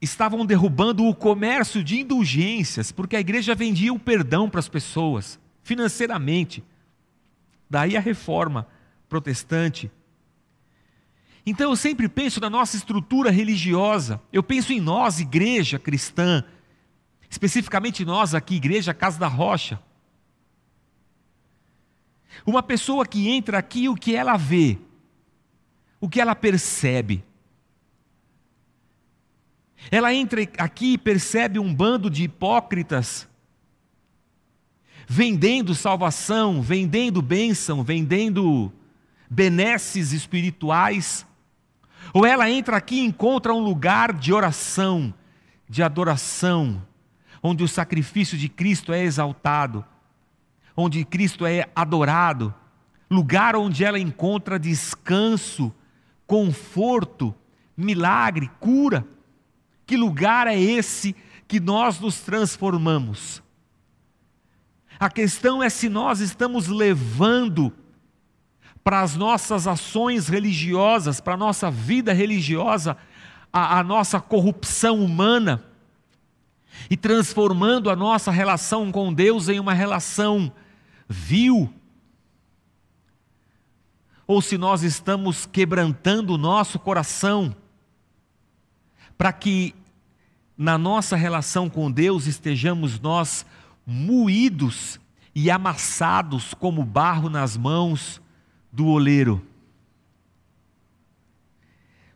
estavam 0.00 0.44
derrubando 0.44 1.04
o 1.06 1.14
comércio 1.14 1.82
de 1.82 2.00
indulgências, 2.00 2.92
porque 2.92 3.16
a 3.16 3.20
igreja 3.20 3.54
vendia 3.54 3.92
o 3.92 3.98
perdão 3.98 4.50
para 4.50 4.60
as 4.60 4.68
pessoas, 4.68 5.38
financeiramente. 5.62 6.62
Daí 7.68 7.96
a 7.96 8.00
reforma 8.00 8.68
protestante. 9.08 9.90
Então 11.46 11.70
eu 11.70 11.76
sempre 11.76 12.08
penso 12.08 12.40
na 12.40 12.50
nossa 12.50 12.76
estrutura 12.76 13.30
religiosa, 13.30 14.20
eu 14.32 14.42
penso 14.42 14.72
em 14.72 14.80
nós, 14.80 15.20
igreja 15.20 15.78
cristã, 15.78 16.44
especificamente 17.28 18.04
nós 18.04 18.34
aqui, 18.34 18.56
Igreja 18.56 18.94
Casa 18.94 19.18
da 19.18 19.26
Rocha. 19.26 19.80
Uma 22.46 22.62
pessoa 22.62 23.06
que 23.06 23.28
entra 23.28 23.58
aqui, 23.58 23.88
o 23.88 23.94
que 23.94 24.14
ela 24.14 24.36
vê? 24.36 24.78
O 26.00 26.08
que 26.08 26.20
ela 26.20 26.34
percebe? 26.34 27.24
Ela 29.90 30.14
entra 30.14 30.40
aqui 30.58 30.94
e 30.94 30.98
percebe 30.98 31.58
um 31.58 31.74
bando 31.74 32.08
de 32.08 32.24
hipócritas 32.24 33.28
vendendo 35.06 35.74
salvação, 35.74 36.62
vendendo 36.62 37.20
bênção, 37.20 37.84
vendendo 37.84 38.72
benesses 39.28 40.12
espirituais. 40.12 41.26
Ou 42.12 42.24
ela 42.24 42.48
entra 42.48 42.78
aqui 42.78 42.96
e 42.96 43.04
encontra 43.04 43.52
um 43.52 43.60
lugar 43.60 44.14
de 44.14 44.32
oração, 44.32 45.12
de 45.68 45.82
adoração, 45.82 46.82
onde 47.42 47.62
o 47.62 47.68
sacrifício 47.68 48.38
de 48.38 48.48
Cristo 48.48 48.92
é 48.92 49.02
exaltado 49.02 49.84
onde 50.76 51.04
Cristo 51.04 51.46
é 51.46 51.68
adorado, 51.74 52.54
lugar 53.10 53.54
onde 53.56 53.84
ela 53.84 53.98
encontra 53.98 54.58
descanso, 54.58 55.72
conforto, 56.26 57.34
milagre, 57.76 58.50
cura. 58.58 59.06
Que 59.86 59.96
lugar 59.96 60.46
é 60.46 60.58
esse 60.58 61.14
que 61.46 61.60
nós 61.60 62.00
nos 62.00 62.20
transformamos? 62.20 63.42
A 64.98 65.10
questão 65.10 65.62
é 65.62 65.68
se 65.68 65.88
nós 65.88 66.20
estamos 66.20 66.68
levando 66.68 67.72
para 68.82 69.00
as 69.00 69.16
nossas 69.16 69.66
ações 69.66 70.28
religiosas, 70.28 71.20
para 71.20 71.34
a 71.34 71.38
nossa 71.38 71.70
vida 71.70 72.12
religiosa, 72.12 72.96
a, 73.52 73.78
a 73.78 73.82
nossa 73.82 74.20
corrupção 74.20 75.02
humana 75.02 75.64
e 76.90 76.96
transformando 76.96 77.88
a 77.88 77.96
nossa 77.96 78.30
relação 78.30 78.92
com 78.92 79.12
Deus 79.12 79.48
em 79.48 79.58
uma 79.58 79.72
relação 79.72 80.52
viu, 81.08 81.72
ou 84.26 84.40
se 84.40 84.56
nós 84.56 84.82
estamos 84.82 85.46
quebrantando 85.46 86.34
o 86.34 86.38
nosso 86.38 86.78
coração, 86.78 87.54
para 89.16 89.32
que 89.32 89.74
na 90.56 90.78
nossa 90.78 91.16
relação 91.16 91.68
com 91.68 91.90
Deus 91.90 92.26
estejamos 92.26 93.00
nós 93.00 93.44
moídos 93.86 95.00
e 95.34 95.50
amassados 95.50 96.54
como 96.54 96.84
barro 96.84 97.28
nas 97.28 97.56
mãos 97.56 98.22
do 98.72 98.86
oleiro. 98.86 99.44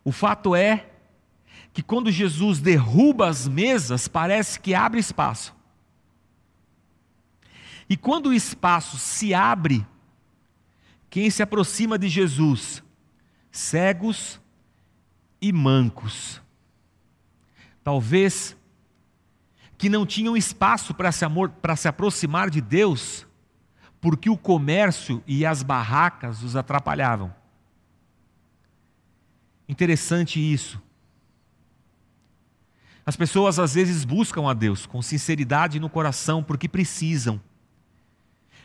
O 0.05 0.13
fato 0.13 0.55
é 0.55 0.91
que 1.73 1.83
quando 1.83 2.11
Jesus 2.11 2.61
derruba 2.61 3.29
as 3.29 3.47
mesas, 3.47 4.09
parece 4.09 4.59
que 4.59 4.75
abre 4.75 4.99
espaço. 4.99 5.55
E 7.89 7.97
quando 7.97 8.27
o 8.27 8.35
espaço 8.35 8.99
se 8.99 9.33
abre, 9.33 9.87
quem 11.11 11.31
se 11.31 11.43
aproxima 11.43 11.99
de 11.99 12.09
Jesus? 12.09 12.83
Cegos 13.51 14.41
e 15.41 15.53
mancos. 15.53 16.41
Talvez 17.89 18.55
que 19.79 19.89
não 19.89 20.05
tinham 20.05 20.37
espaço 20.37 20.93
para 20.93 21.11
se, 21.11 21.25
amor, 21.25 21.51
se 21.75 21.89
aproximar 21.89 22.51
de 22.51 22.61
Deus, 22.61 23.27
porque 23.99 24.29
o 24.29 24.37
comércio 24.37 25.25
e 25.27 25.47
as 25.47 25.63
barracas 25.63 26.43
os 26.43 26.55
atrapalhavam. 26.55 27.35
Interessante 29.67 30.39
isso. 30.39 30.79
As 33.07 33.17
pessoas 33.17 33.59
às 33.59 33.73
vezes 33.73 34.05
buscam 34.05 34.51
a 34.51 34.53
Deus 34.53 34.85
com 34.85 35.01
sinceridade 35.01 35.81
no 35.81 35.89
coração 35.89 36.45
porque 36.45 36.69
precisam, 36.69 37.41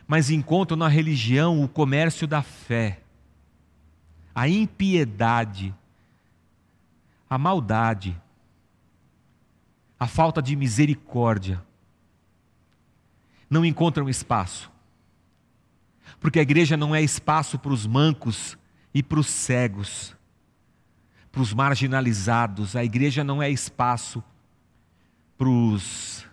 mas 0.06 0.30
encontram 0.30 0.76
na 0.76 0.90
religião 0.90 1.64
o 1.64 1.70
comércio 1.70 2.28
da 2.28 2.42
fé, 2.42 3.00
a 4.36 4.50
impiedade, 4.50 5.74
a 7.30 7.38
maldade, 7.38 8.22
a 10.04 10.08
falta 10.08 10.42
de 10.42 10.54
misericórdia. 10.54 11.64
Não 13.50 13.64
encontram 13.64 14.10
espaço, 14.10 14.70
porque 16.20 16.40
a 16.40 16.42
igreja 16.42 16.76
não 16.76 16.94
é 16.94 17.02
espaço 17.02 17.58
para 17.58 17.72
os 17.72 17.88
mancos 17.88 18.58
e 18.94 19.02
para 19.02 19.20
os 19.20 19.28
cegos, 19.28 20.14
para 21.32 21.42
os 21.42 21.54
marginalizados, 21.54 22.76
a 22.76 22.84
igreja 22.84 23.24
não 23.24 23.42
é 23.42 23.50
espaço 23.50 24.22
para 25.38 25.48
os 25.48 26.26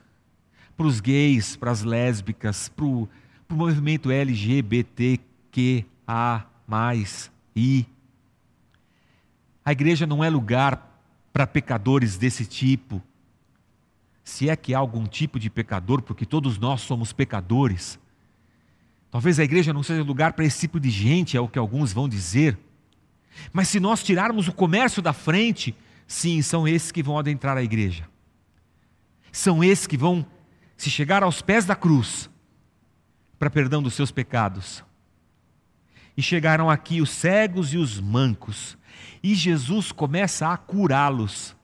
gays, 1.00 1.54
para 1.54 1.70
as 1.70 1.82
lésbicas, 1.82 2.68
para 2.68 2.84
o 2.84 3.08
movimento 3.50 4.10
LGBTQA. 4.10 5.24
I. 7.56 7.86
A 9.64 9.72
igreja 9.72 10.06
não 10.06 10.24
é 10.24 10.28
lugar 10.28 10.90
para 11.32 11.46
pecadores 11.46 12.16
desse 12.16 12.44
tipo. 12.44 13.02
Se 14.30 14.48
é 14.48 14.56
que 14.56 14.74
há 14.74 14.78
algum 14.78 15.06
tipo 15.06 15.38
de 15.38 15.50
pecador, 15.50 16.02
porque 16.02 16.24
todos 16.24 16.58
nós 16.58 16.80
somos 16.82 17.12
pecadores. 17.12 17.98
Talvez 19.10 19.38
a 19.38 19.44
igreja 19.44 19.72
não 19.72 19.82
seja 19.82 20.02
lugar 20.02 20.34
para 20.34 20.44
esse 20.44 20.60
tipo 20.60 20.78
de 20.78 20.90
gente, 20.90 21.36
é 21.36 21.40
o 21.40 21.48
que 21.48 21.58
alguns 21.58 21.92
vão 21.92 22.08
dizer. 22.08 22.58
Mas 23.52 23.68
se 23.68 23.80
nós 23.80 24.02
tirarmos 24.02 24.48
o 24.48 24.52
comércio 24.52 25.02
da 25.02 25.12
frente, 25.12 25.74
sim, 26.06 26.42
são 26.42 26.66
esses 26.66 26.92
que 26.92 27.02
vão 27.02 27.18
adentrar 27.18 27.56
a 27.56 27.62
igreja 27.62 28.10
são 29.32 29.62
esses 29.62 29.86
que 29.86 29.96
vão 29.96 30.26
se 30.76 30.90
chegar 30.90 31.22
aos 31.22 31.42
pés 31.42 31.64
da 31.64 31.76
cruz 31.76 32.28
para 33.38 33.50
perdão 33.50 33.82
dos 33.82 33.94
seus 33.94 34.10
pecados. 34.10 34.84
E 36.16 36.22
chegaram 36.22 36.68
aqui 36.68 37.00
os 37.00 37.10
cegos 37.10 37.72
e 37.72 37.78
os 37.78 38.00
mancos, 38.00 38.76
e 39.22 39.34
Jesus 39.34 39.92
começa 39.92 40.48
a 40.48 40.56
curá-los. 40.56 41.56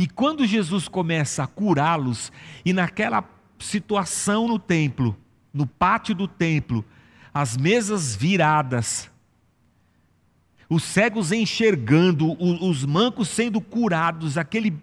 E 0.00 0.06
quando 0.06 0.46
Jesus 0.46 0.88
começa 0.88 1.42
a 1.42 1.46
curá-los, 1.46 2.32
e 2.64 2.72
naquela 2.72 3.22
situação 3.58 4.48
no 4.48 4.58
templo, 4.58 5.14
no 5.52 5.66
pátio 5.66 6.14
do 6.14 6.26
templo, 6.26 6.82
as 7.34 7.54
mesas 7.54 8.16
viradas, 8.16 9.10
os 10.70 10.84
cegos 10.84 11.32
enxergando, 11.32 12.34
os 12.64 12.82
mancos 12.82 13.28
sendo 13.28 13.60
curados, 13.60 14.38
aquele 14.38 14.74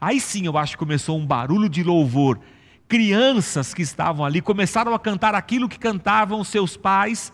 Aí 0.00 0.18
sim 0.18 0.46
eu 0.46 0.56
acho 0.56 0.72
que 0.72 0.78
começou 0.78 1.18
um 1.18 1.26
barulho 1.26 1.68
de 1.68 1.82
louvor. 1.82 2.40
Crianças 2.88 3.74
que 3.74 3.82
estavam 3.82 4.24
ali 4.24 4.40
começaram 4.40 4.94
a 4.94 4.98
cantar 4.98 5.34
aquilo 5.34 5.68
que 5.68 5.78
cantavam 5.78 6.42
seus 6.42 6.78
pais 6.78 7.30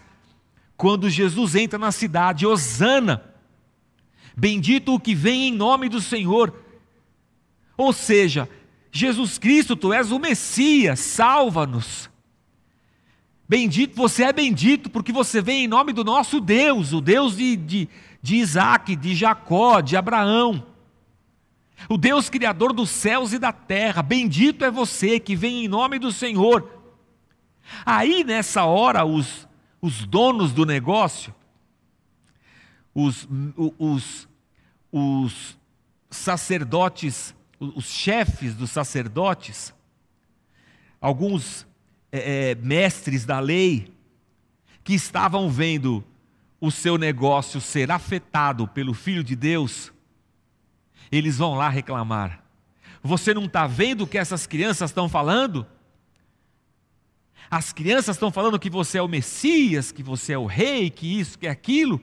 quando 0.76 1.08
Jesus 1.08 1.54
entra 1.54 1.78
na 1.78 1.92
cidade: 1.92 2.44
Hosana, 2.46 3.22
bendito 4.36 4.92
o 4.92 4.98
que 4.98 5.14
vem 5.14 5.50
em 5.50 5.52
nome 5.52 5.88
do 5.88 6.00
Senhor. 6.00 6.52
Ou 7.80 7.92
seja, 7.92 8.48
Jesus 8.92 9.38
Cristo, 9.38 9.74
tu 9.74 9.92
és 9.92 10.12
o 10.12 10.18
Messias, 10.18 11.00
salva-nos. 11.00 12.10
Bendito, 13.48 13.96
você 13.96 14.24
é 14.24 14.32
bendito 14.32 14.90
porque 14.90 15.12
você 15.12 15.40
vem 15.40 15.64
em 15.64 15.68
nome 15.68 15.92
do 15.92 16.04
nosso 16.04 16.40
Deus, 16.40 16.92
o 16.92 17.00
Deus 17.00 17.36
de, 17.36 17.56
de, 17.56 17.88
de 18.20 18.36
Isaac, 18.36 18.94
de 18.94 19.14
Jacó, 19.14 19.80
de 19.80 19.96
Abraão 19.96 20.66
o 21.88 21.96
Deus 21.96 22.28
Criador 22.28 22.72
dos 22.72 22.90
céus 22.90 23.32
e 23.32 23.38
da 23.38 23.52
terra, 23.52 24.02
bendito 24.02 24.64
é 24.64 24.70
você 24.70 25.18
que 25.18 25.34
vem 25.34 25.64
em 25.64 25.68
nome 25.68 25.98
do 25.98 26.12
Senhor. 26.12 26.68
Aí 27.86 28.24
nessa 28.24 28.64
hora, 28.64 29.04
os, 29.04 29.48
os 29.80 30.04
donos 30.04 30.52
do 30.52 30.66
negócio, 30.66 31.34
os, 32.94 33.26
os, 33.78 34.28
os 34.92 35.58
sacerdotes, 36.10 37.34
os 37.60 37.84
chefes 37.84 38.54
dos 38.54 38.70
sacerdotes, 38.70 39.74
alguns 40.98 41.66
é, 42.10 42.52
é, 42.52 42.54
mestres 42.54 43.26
da 43.26 43.38
lei, 43.38 43.92
que 44.82 44.94
estavam 44.94 45.50
vendo 45.50 46.02
o 46.58 46.70
seu 46.70 46.96
negócio 46.96 47.60
ser 47.60 47.90
afetado 47.90 48.66
pelo 48.66 48.94
Filho 48.94 49.22
de 49.22 49.36
Deus, 49.36 49.92
eles 51.12 51.36
vão 51.36 51.54
lá 51.54 51.68
reclamar. 51.68 52.42
Você 53.02 53.34
não 53.34 53.44
está 53.44 53.66
vendo 53.66 54.02
o 54.04 54.06
que 54.06 54.18
essas 54.18 54.46
crianças 54.46 54.90
estão 54.90 55.08
falando? 55.08 55.66
As 57.50 57.72
crianças 57.72 58.16
estão 58.16 58.30
falando 58.30 58.58
que 58.58 58.70
você 58.70 58.98
é 58.98 59.02
o 59.02 59.08
Messias, 59.08 59.92
que 59.92 60.02
você 60.02 60.32
é 60.32 60.38
o 60.38 60.46
rei, 60.46 60.88
que 60.88 61.18
isso, 61.18 61.38
que 61.38 61.46
aquilo. 61.46 62.00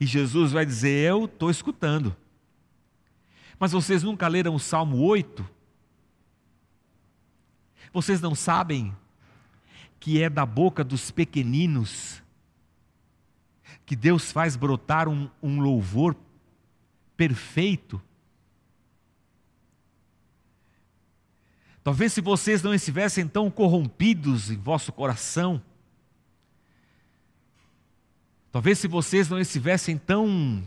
E 0.00 0.06
Jesus 0.06 0.52
vai 0.52 0.64
dizer: 0.64 1.10
Eu 1.10 1.26
estou 1.26 1.50
escutando. 1.50 2.16
Mas 3.58 3.72
vocês 3.72 4.02
nunca 4.02 4.28
leram 4.28 4.54
o 4.54 4.60
Salmo 4.60 4.98
8? 4.98 5.48
Vocês 7.92 8.20
não 8.20 8.34
sabem 8.34 8.94
que 9.98 10.22
é 10.22 10.30
da 10.30 10.46
boca 10.46 10.84
dos 10.84 11.10
pequeninos 11.10 12.22
que 13.84 13.96
Deus 13.96 14.30
faz 14.30 14.54
brotar 14.54 15.08
um, 15.08 15.28
um 15.42 15.60
louvor 15.60 16.14
perfeito. 17.16 18.00
Talvez 21.82 22.12
se 22.12 22.20
vocês 22.20 22.62
não 22.62 22.74
estivessem 22.74 23.26
tão 23.26 23.50
corrompidos 23.50 24.50
em 24.50 24.56
vosso 24.56 24.92
coração, 24.92 25.60
talvez 28.52 28.78
se 28.78 28.86
vocês 28.86 29.28
não 29.28 29.40
estivessem 29.40 29.96
tão 29.96 30.62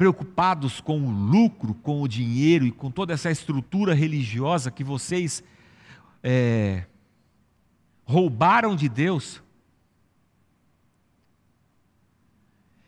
preocupados 0.00 0.80
com 0.80 0.98
o 0.98 1.10
lucro, 1.10 1.74
com 1.74 2.00
o 2.00 2.08
dinheiro 2.08 2.64
e 2.64 2.72
com 2.72 2.90
toda 2.90 3.12
essa 3.12 3.30
estrutura 3.30 3.92
religiosa 3.92 4.70
que 4.70 4.82
vocês 4.82 5.44
é, 6.22 6.86
roubaram 8.06 8.74
de 8.74 8.88
Deus, 8.88 9.42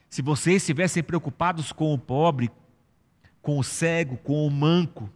Se 0.08 0.20
vocês 0.20 0.56
estivessem 0.56 1.02
preocupados 1.02 1.70
com 1.70 1.92
o 1.94 1.98
pobre, 1.98 2.50
com 3.40 3.58
o 3.58 3.64
cego, 3.64 4.18
com 4.18 4.46
o 4.46 4.50
manco, 4.50 5.10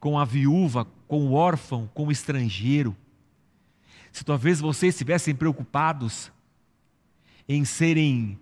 com 0.00 0.18
a 0.18 0.24
viúva, 0.24 0.86
com 1.06 1.26
o 1.26 1.32
órfão, 1.32 1.90
com 1.92 2.06
o 2.06 2.12
estrangeiro, 2.12 2.96
se 4.10 4.24
talvez 4.24 4.60
vocês 4.60 4.94
estivessem 4.94 5.34
preocupados 5.34 6.32
em 7.46 7.66
serem 7.66 8.38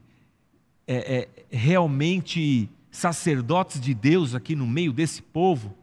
é, 0.87 0.97
é, 0.97 1.29
realmente 1.51 2.69
sacerdotes 2.91 3.81
de 3.81 3.95
Deus 3.95 4.35
aqui 4.35 4.55
no 4.55 4.67
meio 4.67 4.93
desse 4.93 5.23
povo, 5.23 5.77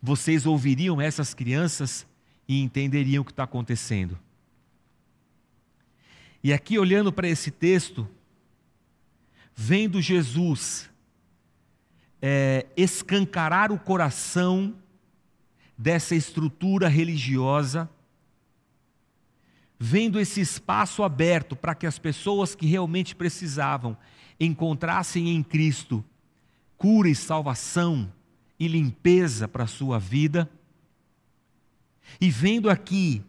vocês 0.00 0.46
ouviriam 0.46 1.00
essas 1.00 1.34
crianças 1.34 2.06
e 2.48 2.60
entenderiam 2.60 3.22
o 3.22 3.24
que 3.24 3.32
está 3.32 3.44
acontecendo. 3.44 4.18
E 6.42 6.52
aqui, 6.52 6.78
olhando 6.78 7.12
para 7.12 7.28
esse 7.28 7.50
texto, 7.50 8.08
vendo 9.54 10.00
Jesus 10.00 10.90
é, 12.20 12.66
escancarar 12.76 13.70
o 13.70 13.78
coração 13.78 14.74
dessa 15.76 16.14
estrutura 16.14 16.88
religiosa, 16.88 17.88
vendo 19.84 20.20
esse 20.20 20.40
espaço 20.40 21.02
aberto 21.02 21.56
para 21.56 21.74
que 21.74 21.88
as 21.88 21.98
pessoas 21.98 22.54
que 22.54 22.66
realmente 22.66 23.16
precisavam 23.16 23.96
encontrassem 24.38 25.30
em 25.30 25.42
Cristo 25.42 26.04
cura 26.78 27.08
e 27.08 27.16
salvação 27.16 28.12
e 28.60 28.68
limpeza 28.68 29.48
para 29.48 29.64
a 29.64 29.66
sua 29.66 29.98
vida, 29.98 30.48
e 32.20 32.30
vendo 32.30 32.70
aqui 32.70 33.24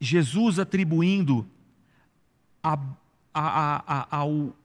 Jesus 0.00 0.58
atribuindo 0.58 1.46
a 2.62 2.78
a, 3.34 3.84
a, 3.86 4.16
ao, 4.16 4.56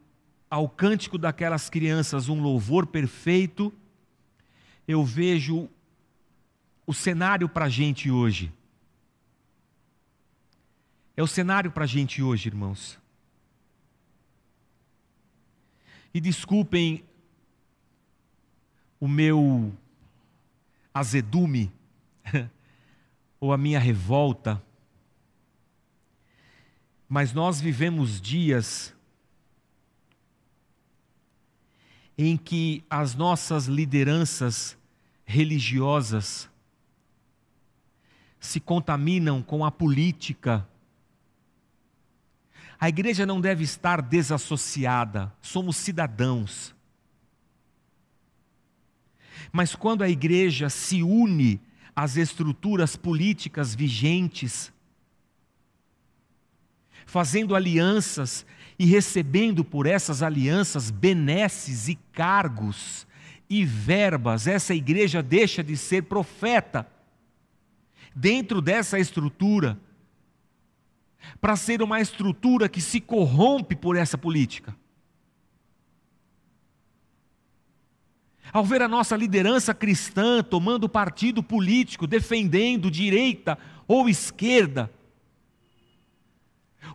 ao 0.49 0.69
cântico 0.69 1.17
daquelas 1.17 1.69
crianças 1.69 2.29
um 2.29 2.41
louvor 2.41 2.87
perfeito, 2.87 3.71
eu 4.87 5.03
vejo 5.03 5.69
o 6.87 6.93
cenário 6.93 7.49
para 7.49 7.65
a 7.65 7.69
gente 7.69 8.09
hoje. 8.09 8.51
É 11.17 11.23
o 11.23 11.27
cenário 11.27 11.71
para 11.71 11.85
a 11.85 11.87
gente 11.87 12.21
hoje, 12.21 12.49
irmãos. 12.49 12.99
E 16.13 16.19
desculpem 16.19 17.03
o 18.99 19.07
meu 19.07 19.73
azedume 20.93 21.71
ou 23.39 23.53
a 23.53 23.57
minha 23.57 23.79
revolta, 23.79 24.61
mas 27.07 27.33
nós 27.33 27.61
vivemos 27.61 28.19
dias 28.19 28.95
em 32.17 32.37
que 32.37 32.83
as 32.89 33.13
nossas 33.13 33.65
lideranças 33.65 34.77
religiosas 35.25 36.49
se 38.39 38.59
contaminam 38.59 39.41
com 39.41 39.65
a 39.65 39.71
política. 39.71 40.67
A 42.85 42.89
igreja 42.89 43.25
não 43.25 43.41
deve 43.41 43.63
estar 43.63 43.99
desassociada, 43.99 45.33
somos 45.41 45.75
cidadãos. 45.75 46.75
Mas 49.51 49.73
quando 49.73 50.03
a 50.03 50.07
igreja 50.07 50.69
se 50.69 51.01
une 51.01 51.59
às 51.95 52.15
estruturas 52.15 52.95
políticas 52.95 53.73
vigentes, 53.73 54.71
fazendo 57.07 57.55
alianças 57.55 58.45
e 58.77 58.85
recebendo 58.85 59.65
por 59.65 59.87
essas 59.87 60.21
alianças 60.21 60.91
benesses 60.91 61.87
e 61.87 61.95
cargos 62.13 63.07
e 63.49 63.65
verbas, 63.65 64.45
essa 64.45 64.75
igreja 64.75 65.23
deixa 65.23 65.63
de 65.63 65.75
ser 65.75 66.03
profeta 66.03 66.87
dentro 68.15 68.61
dessa 68.61 68.99
estrutura 68.99 69.75
para 71.39 71.55
ser 71.55 71.81
uma 71.81 71.99
estrutura 71.99 72.69
que 72.69 72.81
se 72.81 72.99
corrompe 72.99 73.75
por 73.75 73.95
essa 73.95 74.17
política. 74.17 74.75
Ao 78.51 78.63
ver 78.63 78.81
a 78.81 78.87
nossa 78.87 79.15
liderança 79.17 79.73
cristã 79.73 80.41
tomando 80.41 80.87
partido 80.87 81.43
político, 81.43 82.07
defendendo 82.07 82.89
direita 82.89 83.57
ou 83.87 84.07
esquerda, 84.07 84.89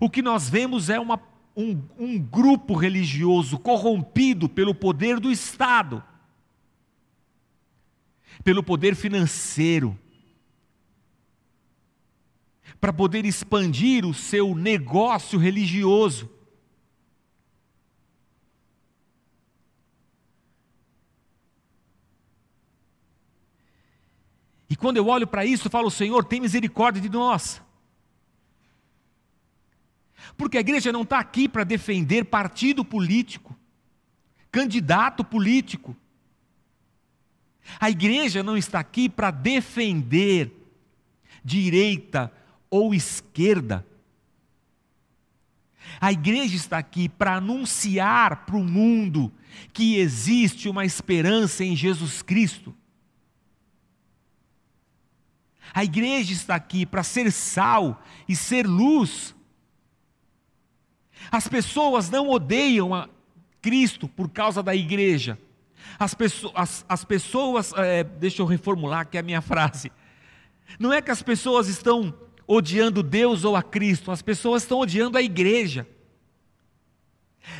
o 0.01 0.09
que 0.09 0.23
nós 0.23 0.49
vemos 0.49 0.89
é 0.89 0.99
uma, 0.99 1.21
um, 1.57 1.83
um 1.99 2.19
grupo 2.19 2.75
religioso 2.75 3.59
corrompido 3.59 4.49
pelo 4.49 4.75
poder 4.75 5.21
do 5.21 5.31
Estado, 5.31 6.03
pelo 8.43 8.63
poder 8.63 8.95
financeiro, 8.95 9.99
para 12.81 12.93
poder 12.93 13.27
expandir 13.27 14.07
o 14.07 14.15
seu 14.15 14.55
negócio 14.55 15.39
religioso. 15.39 16.31
E 24.69 24.77
quando 24.77 24.97
eu 24.97 25.09
olho 25.09 25.27
para 25.27 25.45
isso, 25.45 25.67
eu 25.67 25.71
falo, 25.71 25.91
Senhor, 25.91 26.25
tem 26.25 26.41
misericórdia 26.41 27.03
de 27.03 27.09
nós. 27.11 27.61
Porque 30.37 30.57
a 30.57 30.61
igreja 30.61 30.93
não 30.93 31.03
está 31.03 31.19
aqui 31.19 31.49
para 31.49 31.65
defender 31.65 32.25
partido 32.25 32.85
político, 32.85 33.55
candidato 34.51 35.25
político. 35.25 35.95
A 37.79 37.91
igreja 37.91 38.43
não 38.43 38.57
está 38.57 38.79
aqui 38.79 39.09
para 39.09 39.31
defender 39.31 40.57
direita 41.45 42.33
ou 42.71 42.95
esquerda. 42.95 43.85
A 46.01 46.13
igreja 46.13 46.55
está 46.55 46.79
aqui 46.79 47.09
para 47.09 47.37
anunciar 47.37 48.45
para 48.47 48.57
o 48.57 48.65
mundo 48.65 49.33
que 49.73 49.97
existe 49.97 50.69
uma 50.69 50.85
esperança 50.85 51.65
em 51.65 51.75
Jesus 51.75 52.23
Cristo. 52.23 52.75
A 55.73 55.85
igreja 55.85 56.33
está 56.33 56.55
aqui 56.55 56.85
para 56.85 57.03
ser 57.03 57.31
sal 57.31 58.03
e 58.29 58.35
ser 58.35 58.67
luz. 58.67 59.35
As 61.31 61.47
pessoas 61.49 62.11
não 62.11 62.29
odeiam 62.29 62.95
a 62.95 63.09
Cristo 63.61 64.09
por 64.09 64.29
causa 64.31 64.63
da 64.63 64.75
igreja. 64.75 65.39
As, 65.99 66.15
pessoas, 66.15 66.53
as, 66.57 66.85
as 66.89 67.05
pessoas 67.05 67.73
é, 67.77 68.03
deixa 68.05 68.43
eu 68.43 68.47
reformular 68.47 69.01
aqui 69.01 69.19
a 69.19 69.23
minha 69.23 69.41
frase. 69.41 69.93
Não 70.79 70.93
é 70.93 71.03
que 71.03 71.11
as 71.11 71.23
pessoas 71.23 71.69
estão 71.69 72.15
odiando 72.53 73.01
Deus 73.01 73.45
ou 73.45 73.55
a 73.55 73.63
Cristo, 73.63 74.11
as 74.11 74.21
pessoas 74.21 74.63
estão 74.63 74.81
odiando 74.81 75.17
a 75.17 75.23
igreja. 75.23 75.87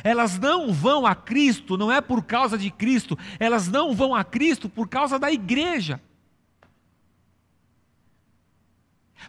Elas 0.03 0.37
não 0.37 0.73
vão 0.73 1.07
a 1.07 1.15
Cristo, 1.15 1.77
não 1.77 1.89
é 1.89 2.01
por 2.01 2.23
causa 2.23 2.57
de 2.57 2.69
Cristo, 2.69 3.17
elas 3.39 3.69
não 3.69 3.93
vão 3.93 4.13
a 4.13 4.23
Cristo 4.23 4.67
por 4.67 4.89
causa 4.89 5.17
da 5.17 5.31
igreja. 5.31 6.01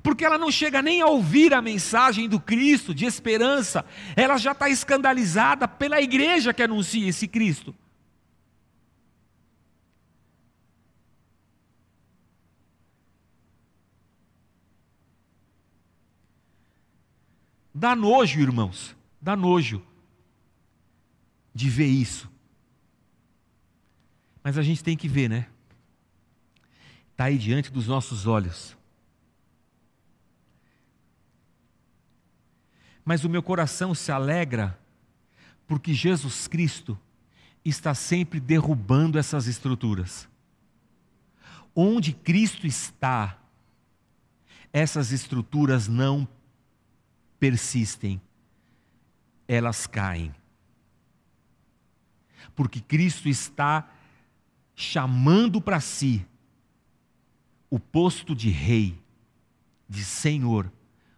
porque 0.02 0.24
ela 0.24 0.36
não 0.38 0.50
chega 0.50 0.82
nem 0.82 1.00
a 1.00 1.06
ouvir 1.06 1.54
a 1.54 1.62
mensagem 1.62 2.28
do 2.28 2.40
Cristo 2.40 2.92
de 2.92 3.04
esperança, 3.04 3.84
ela 4.16 4.36
já 4.36 4.50
está 4.50 4.68
escandalizada 4.68 5.68
pela 5.68 6.00
igreja 6.00 6.52
que 6.52 6.62
anuncia 6.62 7.08
esse 7.08 7.28
Cristo. 7.28 7.72
Dá 17.82 17.96
nojo, 17.96 18.40
irmãos, 18.40 18.94
dá 19.20 19.34
nojo 19.34 19.84
de 21.52 21.68
ver 21.68 21.88
isso. 21.88 22.30
Mas 24.44 24.56
a 24.56 24.62
gente 24.62 24.84
tem 24.84 24.96
que 24.96 25.08
ver, 25.08 25.28
né? 25.28 25.48
Está 27.10 27.24
aí 27.24 27.36
diante 27.36 27.72
dos 27.72 27.88
nossos 27.88 28.24
olhos. 28.24 28.76
mas 33.04 33.24
o 33.24 33.28
meu 33.28 33.42
coração 33.42 33.94
se 33.94 34.12
alegra 34.12 34.78
porque 35.66 35.92
Jesus 35.92 36.46
Cristo 36.46 36.98
está 37.64 37.94
sempre 37.94 38.38
derrubando 38.38 39.18
essas 39.18 39.46
estruturas. 39.46 40.28
Onde 41.74 42.12
Cristo 42.12 42.64
está, 42.64 43.38
essas 44.72 45.10
estruturas 45.10 45.88
não 45.88 46.28
persistem, 47.42 48.22
elas 49.48 49.84
caem. 49.88 50.32
Porque 52.54 52.80
Cristo 52.80 53.28
está 53.28 53.90
chamando 54.76 55.60
para 55.60 55.80
si 55.80 56.24
o 57.68 57.80
posto 57.80 58.32
de 58.32 58.48
rei, 58.48 58.96
de 59.88 60.04
senhor, 60.04 60.70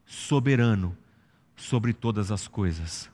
soberano, 0.07 0.97
sobre 1.55 1.93
todas 1.93 2.31
as 2.31 2.49
coisas. 2.49 3.11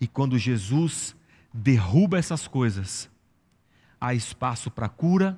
E 0.00 0.06
quando 0.06 0.38
Jesus 0.38 1.16
derruba 1.52 2.16
essas 2.16 2.46
coisas, 2.46 3.10
há 4.00 4.14
espaço 4.14 4.70
para 4.70 4.88
cura 4.88 5.36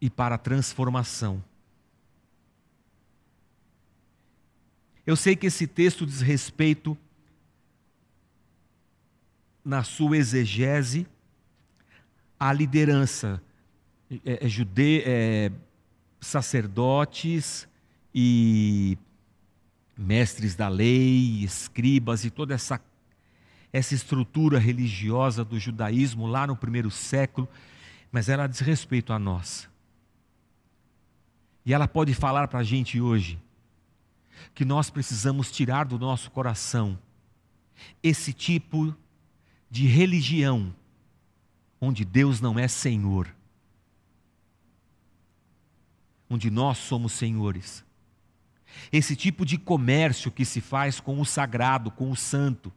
e 0.00 0.08
para 0.08 0.38
transformação. 0.38 1.42
Eu 5.10 5.16
sei 5.16 5.34
que 5.34 5.48
esse 5.48 5.66
texto 5.66 6.06
diz 6.06 6.20
respeito, 6.20 6.96
na 9.64 9.82
sua 9.82 10.16
exegese, 10.16 11.04
à 12.38 12.52
liderança, 12.52 13.42
é, 14.24 14.46
é, 14.46 14.48
jude, 14.48 15.02
é, 15.04 15.50
sacerdotes 16.20 17.66
e 18.14 18.96
mestres 19.98 20.54
da 20.54 20.68
lei, 20.68 21.42
escribas 21.42 22.24
e 22.24 22.30
toda 22.30 22.54
essa, 22.54 22.80
essa 23.72 23.96
estrutura 23.96 24.60
religiosa 24.60 25.44
do 25.44 25.58
judaísmo 25.58 26.28
lá 26.28 26.46
no 26.46 26.54
primeiro 26.54 26.88
século, 26.88 27.48
mas 28.12 28.28
ela 28.28 28.46
diz 28.46 28.60
respeito 28.60 29.12
a 29.12 29.18
nós. 29.18 29.68
E 31.66 31.74
ela 31.74 31.88
pode 31.88 32.14
falar 32.14 32.46
para 32.46 32.60
a 32.60 32.62
gente 32.62 33.00
hoje 33.00 33.40
que 34.54 34.64
nós 34.64 34.90
precisamos 34.90 35.50
tirar 35.50 35.84
do 35.84 35.98
nosso 35.98 36.30
coração 36.30 36.98
esse 38.02 38.32
tipo 38.32 38.94
de 39.70 39.86
religião 39.86 40.74
onde 41.80 42.04
Deus 42.04 42.40
não 42.40 42.58
é 42.58 42.68
Senhor, 42.68 43.34
onde 46.28 46.50
nós 46.50 46.78
somos 46.78 47.12
senhores 47.12 47.84
esse 48.92 49.16
tipo 49.16 49.44
de 49.44 49.58
comércio 49.58 50.30
que 50.30 50.44
se 50.44 50.60
faz 50.60 51.00
com 51.00 51.20
o 51.20 51.26
sagrado, 51.26 51.90
com 51.90 52.10
o 52.10 52.16
santo. 52.16 52.72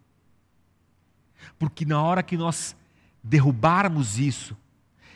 Porque 1.60 1.86
na 1.86 2.02
hora 2.02 2.24
que 2.24 2.36
nós 2.36 2.76
derrubarmos 3.24 4.18
isso 4.18 4.58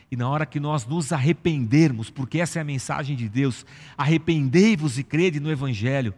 E 0.09 0.15
na 0.15 0.29
hora 0.29 0.45
que 0.45 0.59
nós 0.59 0.85
nos 0.85 1.11
arrependermos, 1.11 2.09
porque 2.09 2.39
essa 2.39 2.59
é 2.59 2.61
a 2.61 2.65
mensagem 2.65 3.15
de 3.15 3.27
Deus, 3.27 3.65
arrependei-vos 3.97 4.97
e 4.97 5.03
crede 5.03 5.39
no 5.39 5.51
Evangelho, 5.51 6.13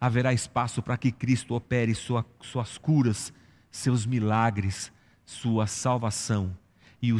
haverá 0.00 0.32
espaço 0.32 0.82
para 0.82 0.96
que 0.96 1.10
Cristo 1.10 1.54
opere 1.54 1.94
sua, 1.94 2.24
suas 2.40 2.78
curas, 2.78 3.32
seus 3.70 4.04
milagres, 4.06 4.92
sua 5.24 5.66
salvação. 5.66 6.56
E 7.00 7.12
o, 7.12 7.18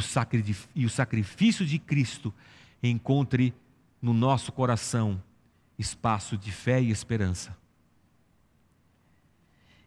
e 0.75 0.85
o 0.85 0.89
sacrifício 0.89 1.65
de 1.65 1.79
Cristo 1.79 2.33
encontre 2.81 3.53
no 4.01 4.13
nosso 4.13 4.51
coração 4.51 5.21
espaço 5.77 6.37
de 6.37 6.51
fé 6.51 6.81
e 6.81 6.89
esperança. 6.89 7.55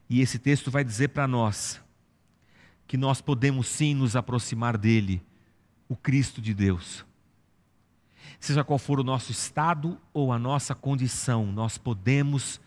E 0.08 0.20
esse 0.20 0.38
texto 0.38 0.70
vai 0.70 0.84
dizer 0.84 1.08
para 1.08 1.26
nós 1.26 1.80
que 2.86 2.96
nós 2.96 3.20
podemos 3.20 3.68
sim 3.68 3.94
nos 3.94 4.16
aproximar 4.16 4.76
dele, 4.76 5.22
o 5.88 5.94
Cristo 5.94 6.40
de 6.40 6.52
Deus. 6.52 7.04
Seja 8.40 8.64
qual 8.64 8.78
for 8.78 8.98
o 8.98 9.04
nosso 9.04 9.30
estado 9.30 10.00
ou 10.12 10.32
a 10.32 10.38
nossa 10.38 10.74
condição, 10.74 11.46
nós 11.46 11.78
podemos 11.78 12.60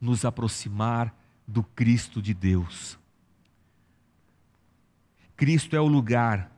nos 0.00 0.24
aproximar 0.24 1.14
do 1.46 1.62
Cristo 1.62 2.22
de 2.22 2.32
Deus. 2.32 2.98
Cristo 5.36 5.76
é 5.76 5.80
o 5.80 5.86
lugar 5.86 6.50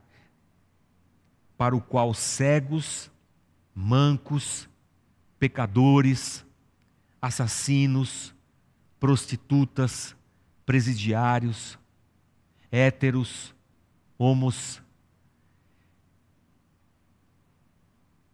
para 1.57 1.75
o 1.75 1.81
qual 1.81 2.13
cegos, 2.13 3.11
mancos, 3.73 4.69
pecadores, 5.39 6.45
assassinos, 7.21 8.33
prostitutas, 8.99 10.15
presidiários, 10.65 11.77
héteros, 12.71 13.53
homos, 14.17 14.81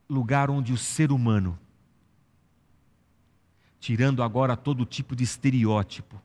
lugar 0.10 0.50
onde 0.50 0.74
o 0.74 0.78
ser 0.78 1.12
humano, 1.12 1.58
tirando 3.80 4.22
agora 4.22 4.58
todo 4.58 4.86
tipo 4.86 5.16
de 5.16 5.24
estereótipo, 5.24 6.22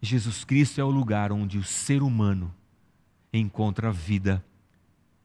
Jesus 0.00 0.44
Cristo 0.44 0.80
é 0.80 0.84
o 0.84 0.90
lugar 0.90 1.30
onde 1.32 1.58
o 1.58 1.64
ser 1.64 2.02
humano 2.02 2.52
encontra 3.32 3.92
vida 3.92 4.44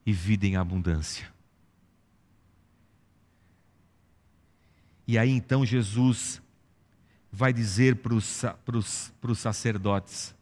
e 0.06 0.14
vida 0.14 0.46
em 0.46 0.56
abundância. 0.56 1.32
E 5.08 5.18
aí 5.18 5.32
então 5.32 5.66
Jesus 5.66 6.42
vai 7.32 7.52
dizer 7.52 7.98
para 7.98 8.14
os 8.14 9.38
sacerdotes: 9.38 10.36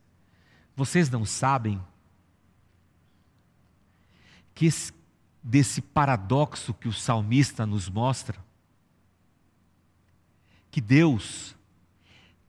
Vocês 0.76 1.10
não 1.10 1.26
sabem 1.26 1.82
que 4.54 4.66
esse, 4.66 4.94
desse 5.42 5.82
paradoxo 5.82 6.74
que 6.74 6.88
o 6.88 6.94
salmista 6.94 7.66
nos 7.66 7.90
mostra? 7.90 8.45
Que 10.76 10.82
Deus, 10.82 11.56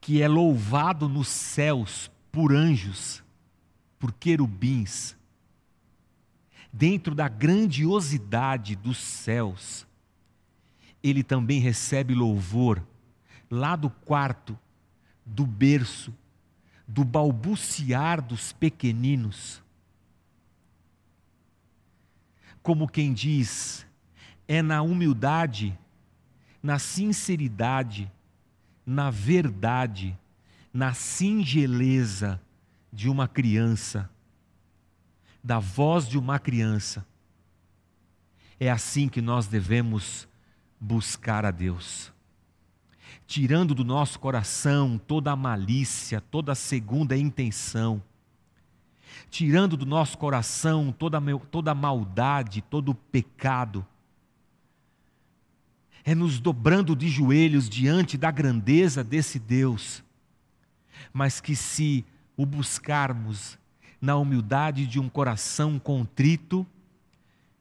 que 0.01 0.21
é 0.21 0.27
louvado 0.27 1.07
nos 1.07 1.29
céus 1.29 2.11
por 2.29 2.53
anjos, 2.53 3.23
por 3.97 4.11
querubins, 4.11 5.15
dentro 6.73 7.15
da 7.15 7.29
grandiosidade 7.29 8.75
dos 8.75 8.97
céus, 8.97 9.87
ele 11.01 11.23
também 11.23 11.61
recebe 11.61 12.13
louvor 12.13 12.83
lá 13.49 13.77
do 13.77 13.89
quarto, 13.89 14.59
do 15.25 15.45
berço, 15.45 16.13
do 16.85 17.05
balbuciar 17.05 18.21
dos 18.21 18.51
pequeninos. 18.51 19.63
Como 22.61 22.89
quem 22.89 23.13
diz, 23.13 23.87
é 24.49 24.61
na 24.61 24.81
humildade, 24.81 25.79
na 26.61 26.77
sinceridade, 26.77 28.11
na 28.87 29.11
verdade, 29.11 30.17
na 30.73 30.93
singeleza 30.93 32.41
de 32.91 33.09
uma 33.09 33.27
criança, 33.27 34.09
da 35.43 35.59
voz 35.59 36.07
de 36.07 36.17
uma 36.17 36.39
criança. 36.39 37.05
É 38.57 38.71
assim 38.71 39.09
que 39.09 39.21
nós 39.21 39.45
devemos 39.45 40.25
buscar 40.79 41.45
a 41.45 41.51
Deus, 41.51 42.13
tirando 43.27 43.75
do 43.75 43.83
nosso 43.83 44.17
coração 44.21 44.97
toda 44.97 45.33
a 45.33 45.35
malícia, 45.35 46.21
toda 46.21 46.53
a 46.53 46.55
segunda 46.55 47.17
intenção, 47.17 48.01
tirando 49.29 49.75
do 49.75 49.85
nosso 49.85 50.17
coração 50.17 50.93
toda, 50.93 51.19
toda 51.51 51.71
a 51.71 51.75
maldade, 51.75 52.61
todo 52.61 52.91
o 52.91 52.95
pecado, 52.95 53.85
é 56.07 56.15
nos 56.15 56.39
dobrando 56.39 56.95
de 56.95 57.09
joelhos 57.09 57.67
diante 57.67 58.17
da 58.17 58.31
grandeza 58.31 59.03
desse 59.03 59.37
Deus, 59.37 60.01
mas 61.11 61.41
que 61.41 61.53
se 61.53 62.05
o 62.37 62.45
buscarmos 62.45 63.59
na 63.99 64.15
humildade 64.15 64.87
de 64.87 65.01
um 65.01 65.09
coração 65.09 65.77
contrito, 65.77 66.65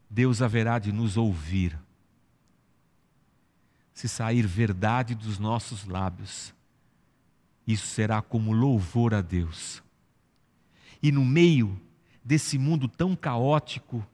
Deus 0.09 0.41
haverá 0.41 0.79
de 0.79 0.93
nos 0.93 1.17
ouvir 1.17 1.77
se 3.93 4.09
sair 4.09 4.47
verdade 4.47 5.17
dos 5.17 5.41
nossos 5.41 5.85
lábios, 5.85 6.55
isso 7.67 7.89
será 7.89 8.23
como 8.23 8.53
louvor 8.53 9.13
a 9.13 9.23
Deus. 9.23 9.83
E 11.03 11.11
no 11.11 11.25
meio 11.25 11.81
desse 12.25 12.59
mundo 12.59 12.87
tão 12.87 13.17
caótico 13.17 14.07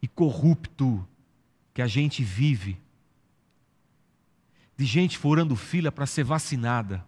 e 0.00 0.06
corrupto 0.06 1.04
que 1.72 1.82
a 1.82 1.88
gente 1.88 2.22
vive, 2.22 2.83
de 4.76 4.84
gente 4.84 5.16
furando 5.16 5.54
fila 5.54 5.92
para 5.92 6.06
ser 6.06 6.24
vacinada, 6.24 7.04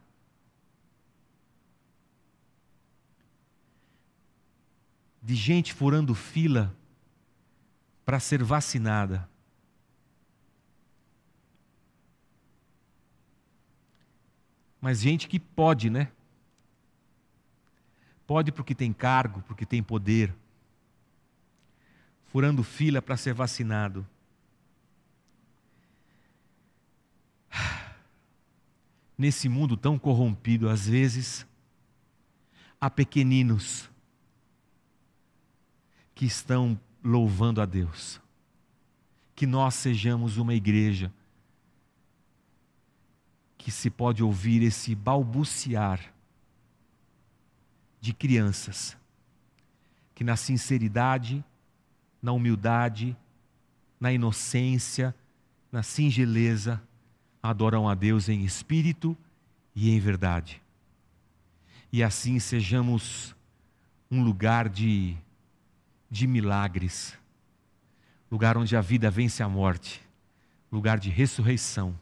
de 5.20 5.34
gente 5.34 5.72
furando 5.72 6.14
fila 6.14 6.74
para 8.04 8.20
ser 8.20 8.44
vacinada. 8.44 9.28
Mas 14.80 15.00
gente 15.00 15.26
que 15.26 15.40
pode, 15.40 15.90
né? 15.90 16.12
Pode 18.24 18.52
porque 18.52 18.72
tem 18.72 18.92
cargo, 18.92 19.42
porque 19.48 19.66
tem 19.66 19.82
poder. 19.82 20.32
Furando 22.26 22.62
fila 22.62 23.02
para 23.02 23.16
ser 23.16 23.34
vacinado. 23.34 24.06
Nesse 29.16 29.48
mundo 29.48 29.76
tão 29.76 29.98
corrompido, 29.98 30.68
às 30.68 30.86
vezes, 30.86 31.46
há 32.80 32.90
pequeninos 32.90 33.88
que 36.14 36.26
estão 36.26 36.78
louvando 37.02 37.60
a 37.60 37.66
Deus. 37.66 38.20
Que 39.34 39.46
nós 39.46 39.74
sejamos 39.74 40.36
uma 40.36 40.54
igreja 40.54 41.12
que 43.56 43.70
se 43.70 43.90
pode 43.90 44.22
ouvir 44.22 44.62
esse 44.62 44.94
balbuciar 44.94 46.12
de 48.00 48.12
crianças 48.12 48.96
que 50.16 50.24
na 50.24 50.34
sinceridade, 50.34 51.44
na 52.22 52.32
humildade, 52.32 53.14
na 54.00 54.10
inocência, 54.10 55.14
na 55.70 55.82
singeleza, 55.82 56.82
adoram 57.50 57.88
a 57.88 57.94
Deus 57.94 58.28
em 58.28 58.44
espírito 58.44 59.16
e 59.74 59.90
em 59.90 59.98
verdade. 59.98 60.62
E 61.92 62.02
assim 62.02 62.38
sejamos 62.38 63.34
um 64.10 64.22
lugar 64.22 64.68
de, 64.68 65.16
de 66.10 66.26
milagres, 66.26 67.16
lugar 68.30 68.56
onde 68.56 68.76
a 68.76 68.80
vida 68.80 69.10
vence 69.10 69.42
a 69.42 69.48
morte, 69.48 70.02
lugar 70.70 70.98
de 70.98 71.10
ressurreição 71.10 71.96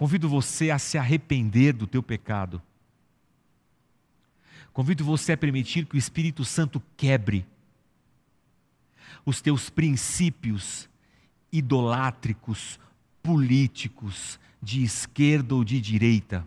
Convido 0.00 0.30
você 0.30 0.70
a 0.70 0.78
se 0.78 0.96
arrepender 0.96 1.74
do 1.74 1.86
teu 1.86 2.02
pecado. 2.02 2.62
Convido 4.72 5.04
você 5.04 5.32
a 5.32 5.36
permitir 5.36 5.84
que 5.84 5.94
o 5.94 5.98
Espírito 5.98 6.42
Santo 6.42 6.82
quebre 6.96 7.44
os 9.26 9.42
teus 9.42 9.68
princípios 9.68 10.88
idolátricos, 11.52 12.80
políticos, 13.22 14.38
de 14.62 14.82
esquerda 14.82 15.54
ou 15.54 15.64
de 15.64 15.80
direita. 15.80 16.46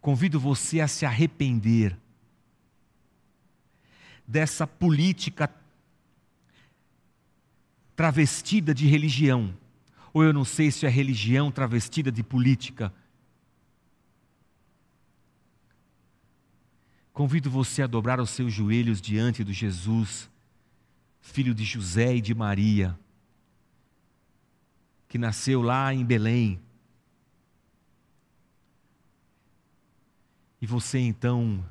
Convido 0.00 0.38
você 0.38 0.80
a 0.80 0.88
se 0.88 1.04
arrepender 1.04 1.96
dessa 4.26 4.66
política 4.66 5.52
travestida 7.96 8.72
de 8.72 8.86
religião, 8.86 9.54
ou 10.12 10.22
eu 10.22 10.32
não 10.32 10.44
sei 10.44 10.70
se 10.70 10.86
é 10.86 10.88
religião 10.88 11.50
travestida 11.50 12.12
de 12.12 12.22
política. 12.22 12.92
Convido 17.12 17.50
você 17.50 17.82
a 17.82 17.86
dobrar 17.88 18.20
os 18.20 18.30
seus 18.30 18.52
joelhos 18.52 19.00
diante 19.00 19.42
do 19.42 19.52
Jesus, 19.52 20.30
filho 21.20 21.54
de 21.54 21.64
José 21.64 22.16
e 22.16 22.20
de 22.20 22.34
Maria, 22.34 22.98
que 25.08 25.18
nasceu 25.18 25.62
lá 25.62 25.92
em 25.92 26.04
Belém. 26.04 26.60
E 30.60 30.66
você 30.66 30.98
então 30.98 31.64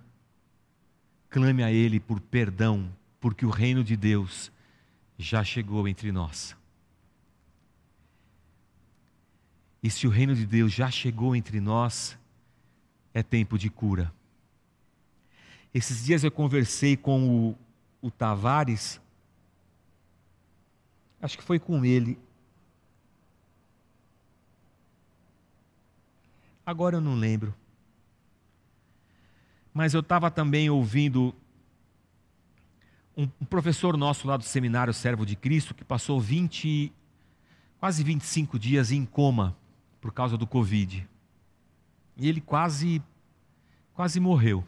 clame 1.29 1.63
a 1.63 1.71
Ele 1.71 1.99
por 1.99 2.19
perdão, 2.19 2.91
porque 3.19 3.45
o 3.45 3.49
reino 3.49 3.83
de 3.83 3.95
Deus 3.95 4.51
já 5.17 5.43
chegou 5.43 5.87
entre 5.87 6.11
nós. 6.11 6.55
E 9.81 9.89
se 9.89 10.07
o 10.07 10.09
reino 10.09 10.35
de 10.35 10.45
Deus 10.45 10.73
já 10.73 10.89
chegou 10.89 11.35
entre 11.35 11.59
nós, 11.59 12.17
é 13.13 13.21
tempo 13.21 13.57
de 13.57 13.69
cura. 13.69 14.13
Esses 15.73 16.05
dias 16.05 16.23
eu 16.23 16.31
conversei 16.31 16.97
com 16.97 17.49
o, 17.49 17.57
o 18.01 18.09
Tavares, 18.09 18.99
acho 21.21 21.37
que 21.37 21.43
foi 21.43 21.59
com 21.59 21.83
ele. 21.83 22.17
Agora 26.65 26.97
eu 26.97 27.01
não 27.01 27.15
lembro. 27.15 27.53
Mas 29.73 29.93
eu 29.93 30.01
estava 30.01 30.29
também 30.29 30.69
ouvindo 30.69 31.33
um, 33.15 33.27
professor 33.45 33.97
nosso 33.97 34.27
lá 34.27 34.37
do 34.37 34.43
seminário 34.43 34.93
Servo 34.93 35.25
de 35.25 35.35
Cristo 35.35 35.73
que 35.73 35.83
passou 35.83 36.19
20, 36.19 36.91
quase 37.79 38.03
25 38.03 38.59
dias 38.59 38.91
em 38.91 39.05
coma 39.05 39.57
por 40.01 40.11
causa 40.11 40.37
do 40.37 40.45
Covid. 40.45 41.07
E 42.17 42.27
ele 42.27 42.41
quase, 42.41 43.01
quase 43.93 44.19
morreu. 44.19 44.63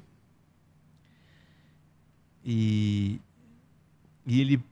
E, 2.43 3.20
e 4.26 4.39
ele 4.39 4.64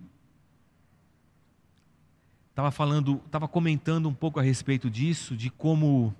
estava 2.57 2.71
falando, 2.71 3.21
estava 3.23 3.47
comentando 3.47 4.09
um 4.09 4.13
pouco 4.15 4.39
a 4.39 4.43
respeito 4.43 4.89
disso, 4.89 5.37
de 5.37 5.47
como 5.47 6.11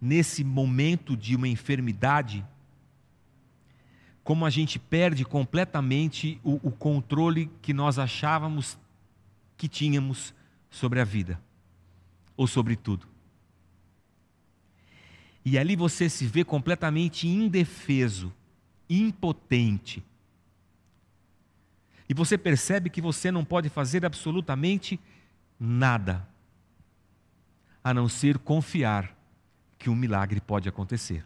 nesse 0.00 0.42
momento 0.42 1.14
de 1.14 1.36
uma 1.36 1.46
enfermidade, 1.46 2.42
como 4.24 4.46
a 4.46 4.48
gente 4.50 4.78
perde 4.78 5.26
completamente 5.26 6.40
o, 6.42 6.54
o 6.66 6.70
controle 6.70 7.50
que 7.60 7.74
nós 7.74 7.98
achávamos 7.98 8.78
que 9.54 9.68
tínhamos 9.68 10.32
sobre 10.70 10.98
a 10.98 11.04
vida, 11.04 11.38
ou 12.34 12.46
sobre 12.46 12.74
tudo. 12.74 13.06
E 15.44 15.58
ali 15.58 15.76
você 15.76 16.08
se 16.08 16.26
vê 16.26 16.42
completamente 16.42 17.28
indefeso, 17.28 18.32
impotente, 18.88 20.02
e 22.08 22.14
você 22.14 22.38
percebe 22.38 22.88
que 22.88 23.02
você 23.02 23.30
não 23.30 23.44
pode 23.44 23.68
fazer 23.68 24.06
absolutamente 24.06 24.98
nada, 25.58 26.26
a 27.82 27.92
não 27.92 28.08
ser 28.08 28.38
confiar 28.38 29.16
que 29.78 29.88
um 29.88 29.94
milagre 29.94 30.40
pode 30.40 30.68
acontecer. 30.68 31.24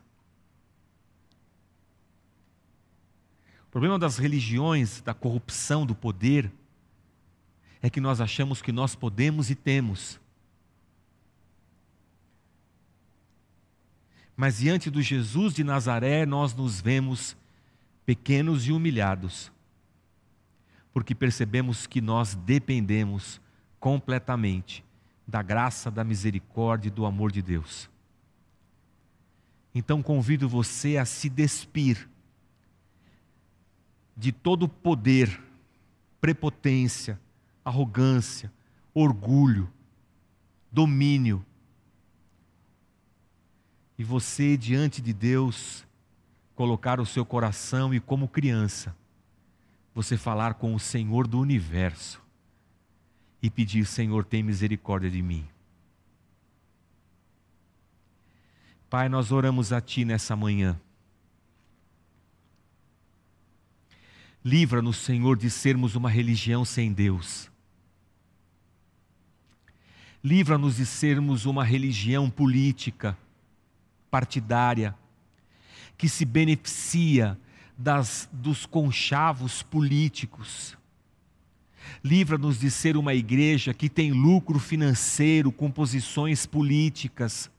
O 3.67 3.71
problema 3.73 3.99
das 3.99 4.19
religiões, 4.19 5.01
da 5.01 5.15
corrupção 5.15 5.87
do 5.87 5.95
poder, 5.95 6.53
é 7.81 7.89
que 7.89 8.01
nós 8.01 8.21
achamos 8.21 8.61
que 8.61 8.71
nós 8.71 8.95
podemos 8.95 9.51
e 9.51 9.55
temos. 9.55 10.21
Mas 14.37 14.59
diante 14.59 14.91
do 14.91 15.01
Jesus 15.01 15.55
de 15.55 15.65
Nazaré, 15.65 16.27
nós 16.27 16.55
nos 16.55 16.81
vemos 16.81 17.37
pequenos 18.05 18.67
e 18.67 18.73
humilhados 18.73 19.51
porque 20.93 21.15
percebemos 21.15 21.87
que 21.87 22.01
nós 22.01 22.35
dependemos 22.35 23.41
completamente 23.83 24.85
da 25.27 25.43
graça, 25.43 25.91
da 25.91 26.05
misericórdia 26.05 26.87
e 26.87 26.93
do 26.93 27.05
amor 27.05 27.33
de 27.33 27.43
Deus. 27.43 27.91
Então 29.75 30.01
convido 30.01 30.49
você 30.49 30.99
a 30.99 31.05
se 31.05 31.29
despir 31.29 32.09
de 34.17 34.31
todo 34.31 34.69
poder, 34.69 35.43
prepotência, 36.21 37.21
arrogância, 37.65 38.53
orgulho, 38.95 39.69
domínio. 40.71 41.45
E 43.99 44.05
você, 44.05 44.57
diante 44.57 45.03
de 45.03 45.13
Deus, 45.13 45.85
colocar 46.55 47.01
o 47.01 47.07
seu 47.07 47.27
coração 47.27 47.93
e, 47.93 47.99
como 47.99 48.29
criança, 48.29 48.95
você 49.93 50.17
falar 50.17 50.55
com 50.55 50.73
o 50.73 50.79
Senhor 50.79 51.27
do 51.27 51.41
universo 51.41 52.22
e 53.43 53.51
pedir: 53.51 53.85
Senhor, 53.85 54.25
tem 54.25 54.43
misericórdia 54.43 55.11
de 55.11 55.21
mim. 55.21 55.47
Pai, 58.89 59.09
nós 59.09 59.33
oramos 59.33 59.73
a 59.73 59.81
Ti 59.81 60.05
nessa 60.05 60.37
manhã. 60.37 60.79
Livra-nos, 64.45 64.99
Senhor, 64.99 65.37
de 65.37 65.49
sermos 65.49 65.95
uma 65.95 66.11
religião 66.11 66.65
sem 66.65 66.93
Deus. 66.93 67.51
Livra-nos 70.23 70.77
de 70.77 70.87
sermos 70.87 71.47
uma 71.47 71.65
religião 71.65 72.29
política, 72.29 73.17
partidária, 74.11 74.95
que 75.97 76.09
se 76.09 76.25
beneficia 76.25 77.39
das, 77.79 78.29
dos 78.33 78.67
conchavos 78.67 79.63
políticos. 79.63 80.77
Livra-nos 82.03 82.59
de 82.59 82.71
ser 82.71 82.97
uma 82.97 83.15
igreja 83.15 83.73
que 83.73 83.89
tem 83.89 84.13
lucro 84.13 84.59
financeiro 84.59 85.53
com 85.53 85.71
posições 85.71 86.47
políticas. 86.47 87.51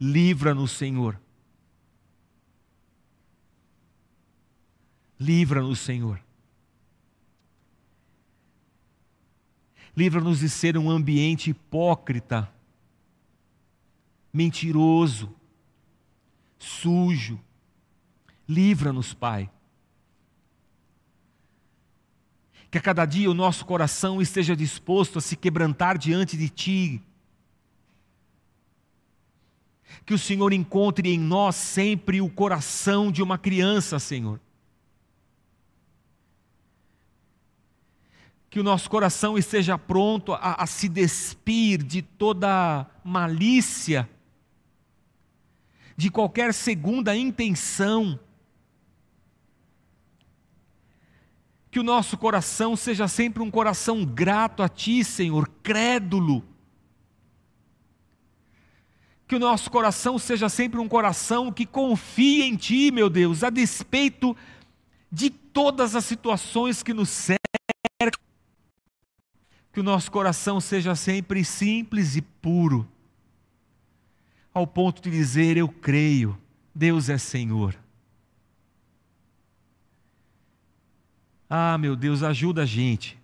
Livra-nos, 0.00 0.72
Senhor. 0.72 1.20
Livra-nos, 5.18 5.80
Senhor. 5.80 6.20
Livra-nos 9.96 10.38
de 10.38 10.48
ser 10.48 10.78
um 10.78 10.88
ambiente 10.88 11.50
hipócrita, 11.50 12.48
mentiroso, 14.32 15.34
sujo, 16.58 17.40
Livra-nos, 18.48 19.12
Pai. 19.12 19.50
Que 22.70 22.78
a 22.78 22.80
cada 22.80 23.06
dia 23.06 23.30
o 23.30 23.34
nosso 23.34 23.64
coração 23.64 24.20
esteja 24.20 24.54
disposto 24.54 25.18
a 25.18 25.22
se 25.22 25.36
quebrantar 25.36 25.96
diante 25.96 26.36
de 26.36 26.48
Ti. 26.48 27.02
Que 30.04 30.12
o 30.12 30.18
Senhor 30.18 30.52
encontre 30.52 31.08
em 31.10 31.18
nós 31.18 31.56
sempre 31.56 32.20
o 32.20 32.28
coração 32.28 33.10
de 33.10 33.22
uma 33.22 33.38
criança, 33.38 33.98
Senhor. 33.98 34.38
Que 38.50 38.60
o 38.60 38.62
nosso 38.62 38.88
coração 38.88 39.38
esteja 39.38 39.78
pronto 39.78 40.32
a, 40.34 40.62
a 40.62 40.66
se 40.66 40.88
despir 40.88 41.82
de 41.82 42.02
toda 42.02 42.86
malícia, 43.02 44.08
de 45.96 46.10
qualquer 46.10 46.52
segunda 46.52 47.16
intenção 47.16 48.18
Que 51.70 51.78
o 51.78 51.82
nosso 51.82 52.16
coração 52.16 52.76
seja 52.76 53.06
sempre 53.06 53.42
um 53.42 53.50
coração 53.50 54.04
grato 54.04 54.62
a 54.62 54.68
Ti, 54.68 55.04
Senhor, 55.04 55.48
crédulo. 55.62 56.42
Que 59.26 59.36
o 59.36 59.38
nosso 59.38 59.70
coração 59.70 60.18
seja 60.18 60.48
sempre 60.48 60.80
um 60.80 60.88
coração 60.88 61.52
que 61.52 61.66
confie 61.66 62.42
em 62.42 62.56
Ti, 62.56 62.90
meu 62.90 63.10
Deus, 63.10 63.44
a 63.44 63.50
despeito 63.50 64.34
de 65.12 65.28
todas 65.28 65.94
as 65.94 66.04
situações 66.06 66.82
que 66.82 66.94
nos 66.94 67.10
cercam. 67.10 67.38
Que 69.72 69.80
o 69.80 69.82
nosso 69.82 70.10
coração 70.10 70.60
seja 70.60 70.94
sempre 70.94 71.44
simples 71.44 72.16
e 72.16 72.22
puro, 72.22 72.88
ao 74.52 74.66
ponto 74.66 75.02
de 75.02 75.10
dizer: 75.10 75.58
Eu 75.58 75.68
creio, 75.68 76.38
Deus 76.74 77.10
é 77.10 77.18
Senhor. 77.18 77.76
Ah, 81.48 81.78
meu 81.78 81.96
Deus, 81.96 82.22
ajuda 82.22 82.62
a 82.62 82.66
gente. 82.66 83.18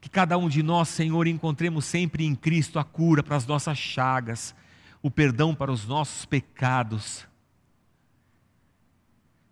Que 0.00 0.08
cada 0.08 0.38
um 0.38 0.48
de 0.48 0.62
nós, 0.62 0.88
Senhor, 0.88 1.26
encontremos 1.26 1.84
sempre 1.84 2.24
em 2.24 2.34
Cristo 2.34 2.78
a 2.78 2.84
cura 2.84 3.22
para 3.22 3.36
as 3.36 3.46
nossas 3.46 3.76
chagas, 3.76 4.54
o 5.02 5.10
perdão 5.10 5.54
para 5.54 5.72
os 5.72 5.86
nossos 5.86 6.24
pecados. 6.24 7.26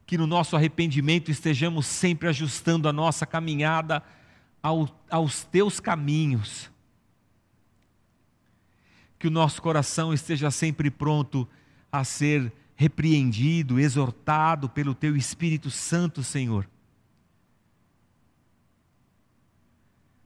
Que 0.06 0.16
no 0.16 0.26
nosso 0.26 0.54
arrependimento 0.54 1.30
estejamos 1.30 1.86
sempre 1.86 2.28
ajustando 2.28 2.88
a 2.88 2.92
nossa 2.92 3.26
caminhada 3.26 4.02
ao, 4.62 4.88
aos 5.10 5.42
teus 5.42 5.80
caminhos. 5.80 6.70
Que 9.18 9.26
o 9.26 9.30
nosso 9.30 9.60
coração 9.60 10.12
esteja 10.12 10.50
sempre 10.50 10.90
pronto 10.90 11.48
a 11.90 12.04
ser 12.04 12.52
repreendido, 12.82 13.78
exortado 13.78 14.68
pelo 14.68 14.92
Teu 14.92 15.16
Espírito 15.16 15.70
Santo, 15.70 16.24
Senhor. 16.24 16.68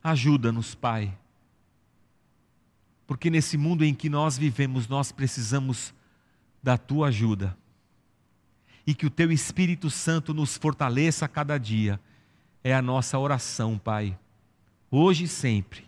Ajuda-nos, 0.02 0.74
Pai, 0.74 1.14
porque 3.06 3.28
nesse 3.28 3.58
mundo 3.58 3.84
em 3.84 3.94
que 3.94 4.08
nós 4.08 4.38
vivemos, 4.38 4.88
nós 4.88 5.12
precisamos 5.12 5.92
da 6.62 6.78
Tua 6.78 7.08
ajuda. 7.08 7.54
E 8.86 8.94
que 8.94 9.04
o 9.04 9.10
Teu 9.10 9.30
Espírito 9.30 9.90
Santo 9.90 10.32
nos 10.32 10.56
fortaleça 10.56 11.26
a 11.26 11.28
cada 11.28 11.58
dia, 11.58 12.00
é 12.64 12.72
a 12.74 12.80
nossa 12.80 13.18
oração, 13.18 13.76
Pai, 13.76 14.18
hoje 14.90 15.24
e 15.24 15.28
sempre, 15.28 15.84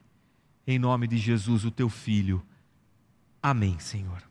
em 0.66 0.79
nome 0.79 1.07
de 1.07 1.16
Jesus, 1.16 1.64
o 1.64 1.71
Teu 1.71 1.89
Filho. 1.89 2.45
Amém, 3.41 3.79
Senhor. 3.79 4.23